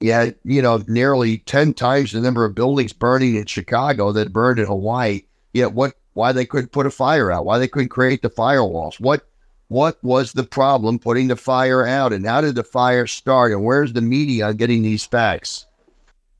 yeah, 0.00 0.30
you 0.44 0.62
know, 0.62 0.82
nearly 0.88 1.38
10 1.40 1.74
times 1.74 2.12
the 2.12 2.22
number 2.22 2.46
of 2.46 2.54
buildings 2.54 2.94
burning 2.94 3.34
in 3.34 3.44
Chicago 3.44 4.12
that 4.12 4.32
burned 4.32 4.58
in 4.58 4.64
Hawaii. 4.64 5.24
Yet 5.52 5.74
what, 5.74 5.92
why 6.14 6.32
they 6.32 6.44
couldn't 6.44 6.72
put 6.72 6.86
a 6.86 6.90
fire 6.90 7.30
out, 7.30 7.44
why 7.44 7.58
they 7.58 7.68
couldn't 7.68 7.88
create 7.88 8.22
the 8.22 8.30
firewalls. 8.30 8.98
What, 9.00 9.26
what 9.68 10.02
was 10.02 10.32
the 10.32 10.44
problem 10.44 10.98
putting 10.98 11.28
the 11.28 11.36
fire 11.36 11.86
out 11.86 12.12
and 12.12 12.26
how 12.26 12.40
did 12.40 12.54
the 12.54 12.64
fire 12.64 13.06
start 13.06 13.52
and 13.52 13.64
where's 13.64 13.92
the 13.92 14.00
media 14.00 14.52
getting 14.54 14.82
these 14.82 15.04
facts? 15.04 15.66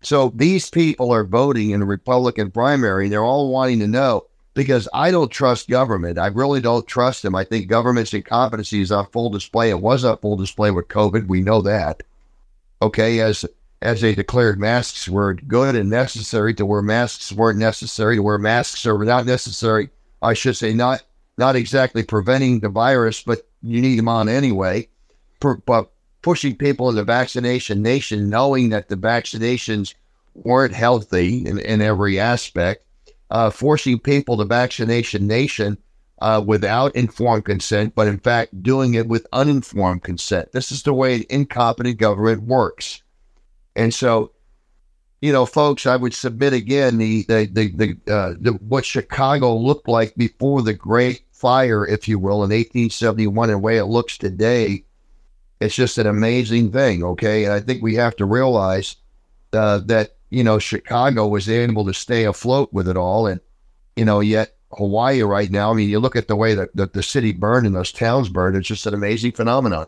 So 0.03 0.33
these 0.35 0.71
people 0.71 1.13
are 1.13 1.25
voting 1.25 1.71
in 1.71 1.83
a 1.83 1.87
Republican 1.87 2.51
primary. 2.51 3.09
They're 3.09 3.25
all 3.25 3.53
wanting 3.53 3.81
to 3.81 3.87
know 3.87 4.27
because 4.55 4.89
I 4.95 5.11
don't 5.11 5.31
trust 5.31 5.69
government. 5.69 6.19
I 6.19 6.29
really 6.29 6.61
don't 6.61 6.87
trust 6.87 7.23
them. 7.23 7.35
I 7.35 7.45
think 7.45 7.69
government's 7.69 8.15
incompetency 8.15 8.81
is 8.81 8.91
on 8.91 9.07
full 9.07 9.31
display. 9.31 9.71
It 9.71 9.81
was 9.81 10.05
on 10.05 10.17
full 10.19 10.37
display 10.37 10.71
with 10.71 10.89
COVID. 10.89 11.29
We 11.29 11.43
know 11.43 11.61
that 11.63 12.03
okay, 12.83 13.21
as 13.21 13.45
as 13.83 14.01
they 14.01 14.15
declared 14.15 14.59
masks 14.59 15.09
were 15.09 15.35
good 15.35 15.75
and 15.75 15.89
necessary 15.89 16.55
to 16.55 16.67
where 16.67 16.83
masks 16.83 17.33
weren't 17.33 17.59
necessary 17.59 18.17
to 18.17 18.23
where 18.23 18.39
masks 18.39 18.85
are 18.87 19.03
not 19.05 19.27
necessary. 19.27 19.89
I 20.23 20.35
should 20.35 20.57
say 20.57 20.75
not 20.75 21.03
not 21.39 21.57
exactly 21.57 22.03
preventing 22.03 22.61
the 22.61 22.69
virus, 22.69 23.23
but 23.23 23.49
you 23.63 23.81
need 23.81 23.99
them 23.99 24.09
on 24.09 24.29
anyway. 24.29 24.89
Per, 25.41 25.57
but 25.57 25.91
pushing 26.21 26.55
people 26.55 26.91
into 26.91 27.03
vaccination 27.05 27.81
nation, 27.81 28.29
knowing 28.29 28.69
that 28.71 28.89
the 28.89 28.97
vaccinations 28.97 29.95
weren't 30.35 30.75
healthy 30.75 31.47
in, 31.47 31.59
in 31.59 31.81
every 31.81 32.21
aspect, 32.21 32.85
uh, 33.31 33.49
forcing 33.49 33.99
people 33.99 34.37
to 34.37 34.45
vaccination 34.45 35.27
nation 35.27 35.79
uh, 36.21 36.43
without 36.47 36.95
informed 36.95 37.47
consent, 37.47 37.95
but 37.95 38.07
in 38.07 38.19
fact 38.19 38.63
doing 38.63 38.95
it 38.95 39.09
with 39.09 39.27
uninformed 39.33 40.03
consent. 40.03 40.53
This 40.53 40.71
is 40.71 40.83
the 40.83 40.93
way 40.93 41.15
an 41.15 41.25
incompetent 41.31 41.97
government 41.97 42.43
works. 42.43 43.03
And 43.81 43.95
so, 43.95 44.33
you 45.23 45.33
know, 45.33 45.47
folks, 45.47 45.87
I 45.87 45.97
would 45.97 46.13
submit 46.13 46.53
again 46.53 46.99
the 46.99 47.23
the 47.23 47.47
the, 47.51 47.73
the, 47.73 48.13
uh, 48.15 48.35
the 48.39 48.53
what 48.69 48.85
Chicago 48.85 49.57
looked 49.57 49.89
like 49.89 50.15
before 50.17 50.61
the 50.61 50.75
Great 50.75 51.23
Fire, 51.33 51.87
if 51.87 52.07
you 52.07 52.19
will, 52.19 52.45
in 52.45 52.51
1871, 52.51 53.49
and 53.49 53.57
the 53.57 53.59
way 53.59 53.79
it 53.79 53.87
looks 53.87 54.19
today. 54.19 54.85
It's 55.61 55.75
just 55.75 55.97
an 55.97 56.07
amazing 56.07 56.73
thing, 56.73 57.03
okay? 57.05 57.45
And 57.45 57.55
I 57.55 57.61
think 57.61 57.83
we 57.83 57.95
have 57.95 58.17
to 58.17 58.27
realize 58.27 58.97
uh, 59.55 59.79
that 59.87 60.17
you 60.29 60.45
know 60.45 60.59
Chicago 60.59 61.27
was 61.27 61.49
able 61.49 61.87
to 61.87 61.95
stay 61.95 62.25
afloat 62.25 62.71
with 62.75 62.87
it 62.87 62.99
all, 62.99 63.27
and 63.27 63.41
you 63.97 64.05
know, 64.05 64.21
yet 64.21 64.57
Hawaii 64.77 65.23
right 65.23 65.51
now. 65.51 65.71
I 65.71 65.75
mean, 65.75 65.89
you 65.89 66.01
look 66.01 66.17
at 66.17 66.29
the 66.29 66.37
way 66.37 66.55
that, 66.55 66.77
that 66.77 66.93
the 66.93 67.03
city 67.03 67.33
burned 67.33 67.67
and 67.67 67.75
those 67.75 67.93
towns 67.93 68.29
burned, 68.29 68.57
it's 68.57 68.69
just 68.69 68.87
an 68.87 68.93
amazing 68.93 69.33
phenomenon. 69.33 69.87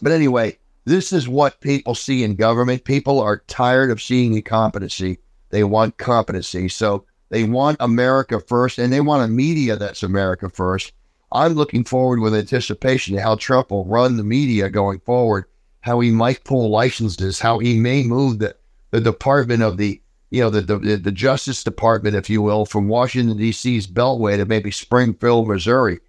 But 0.00 0.12
anyway, 0.12 0.58
this 0.88 1.12
is 1.12 1.28
what 1.28 1.60
people 1.60 1.94
see 1.94 2.24
in 2.24 2.34
government. 2.34 2.84
People 2.84 3.20
are 3.20 3.42
tired 3.46 3.90
of 3.90 4.02
seeing 4.02 4.34
incompetency. 4.34 5.18
They 5.50 5.64
want 5.64 5.98
competency. 5.98 6.68
So 6.68 7.04
they 7.28 7.44
want 7.44 7.76
America 7.80 8.40
first 8.40 8.78
and 8.78 8.92
they 8.92 9.00
want 9.00 9.24
a 9.24 9.28
media 9.28 9.76
that's 9.76 10.02
America 10.02 10.48
first. 10.48 10.92
I'm 11.30 11.52
looking 11.52 11.84
forward 11.84 12.20
with 12.20 12.34
anticipation 12.34 13.14
to 13.14 13.22
how 13.22 13.36
Trump 13.36 13.70
will 13.70 13.84
run 13.84 14.16
the 14.16 14.24
media 14.24 14.70
going 14.70 15.00
forward, 15.00 15.44
how 15.80 16.00
he 16.00 16.10
might 16.10 16.44
pull 16.44 16.70
licenses, 16.70 17.38
how 17.38 17.58
he 17.58 17.78
may 17.78 18.02
move 18.02 18.38
the, 18.38 18.56
the 18.90 19.00
Department 19.00 19.62
of 19.62 19.76
the 19.76 20.00
you 20.30 20.42
know, 20.42 20.50
the, 20.50 20.60
the, 20.60 20.96
the 20.96 21.12
Justice 21.12 21.64
Department, 21.64 22.14
if 22.14 22.28
you 22.28 22.42
will, 22.42 22.66
from 22.66 22.88
Washington, 22.88 23.36
D.C.'s 23.38 23.86
Beltway 23.86 24.36
to 24.36 24.44
maybe 24.44 24.70
Springfield, 24.70 25.48
Missouri, 25.48 26.00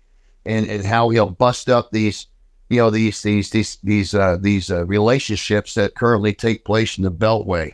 and, 0.46 0.68
and 0.68 0.86
how 0.86 1.10
he'll 1.10 1.30
bust 1.30 1.70
up 1.70 1.92
these, 1.92 2.28
you 2.70 2.78
know, 2.78 2.90
these, 2.90 3.22
these, 3.22 3.50
these, 3.50 3.78
these, 3.84 4.14
uh, 4.14 4.38
these 4.40 4.72
uh, 4.72 4.86
relationships 4.86 5.74
that 5.74 5.96
currently 5.96 6.34
take 6.34 6.66
place 6.66 6.98
in 6.98 7.04
the 7.04 7.12
Beltway. 7.12 7.74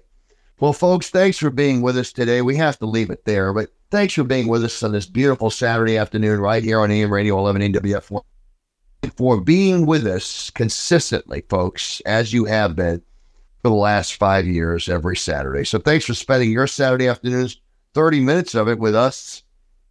Well, 0.59 0.73
folks, 0.73 1.09
thanks 1.09 1.37
for 1.37 1.49
being 1.49 1.81
with 1.81 1.97
us 1.97 2.13
today. 2.13 2.41
We 2.41 2.55
have 2.55 2.79
to 2.79 2.85
leave 2.85 3.09
it 3.09 3.25
there, 3.25 3.51
but 3.51 3.69
thanks 3.91 4.13
for 4.13 4.23
being 4.23 4.47
with 4.47 4.63
us 4.63 4.81
on 4.83 4.93
this 4.93 5.05
beautiful 5.05 5.49
Saturday 5.49 5.97
afternoon 5.97 6.39
right 6.39 6.63
here 6.63 6.79
on 6.79 6.91
AM 6.91 7.11
Radio 7.11 7.37
11 7.37 7.73
WF1. 7.73 8.21
For 9.17 9.41
being 9.41 9.85
with 9.85 10.07
us 10.07 10.49
consistently, 10.49 11.43
folks, 11.49 12.01
as 12.05 12.31
you 12.31 12.45
have 12.45 12.75
been 12.75 13.01
for 13.61 13.69
the 13.69 13.75
last 13.75 14.15
five 14.15 14.47
years 14.47 14.87
every 14.87 15.17
Saturday. 15.17 15.65
So 15.65 15.77
thanks 15.77 16.05
for 16.05 16.13
spending 16.13 16.51
your 16.51 16.67
Saturday 16.67 17.07
afternoons, 17.07 17.59
30 17.93 18.21
minutes 18.21 18.55
of 18.55 18.69
it 18.69 18.79
with 18.79 18.95
us 18.95 19.43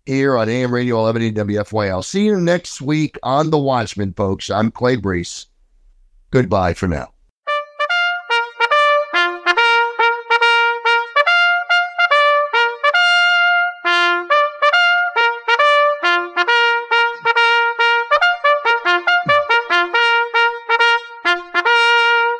here 0.06 0.36
on 0.36 0.48
AM 0.48 0.72
Radio 0.72 0.98
11 0.98 1.34
WFY. 1.34 1.88
I'll 1.88 2.02
see 2.02 2.24
you 2.24 2.38
next 2.38 2.80
week 2.80 3.18
on 3.22 3.50
The 3.50 3.58
Watchman, 3.58 4.12
folks. 4.12 4.50
I'm 4.50 4.70
Clay 4.70 4.96
Brees. 4.96 5.46
Goodbye 6.30 6.74
for 6.74 6.88
now. 6.88 7.13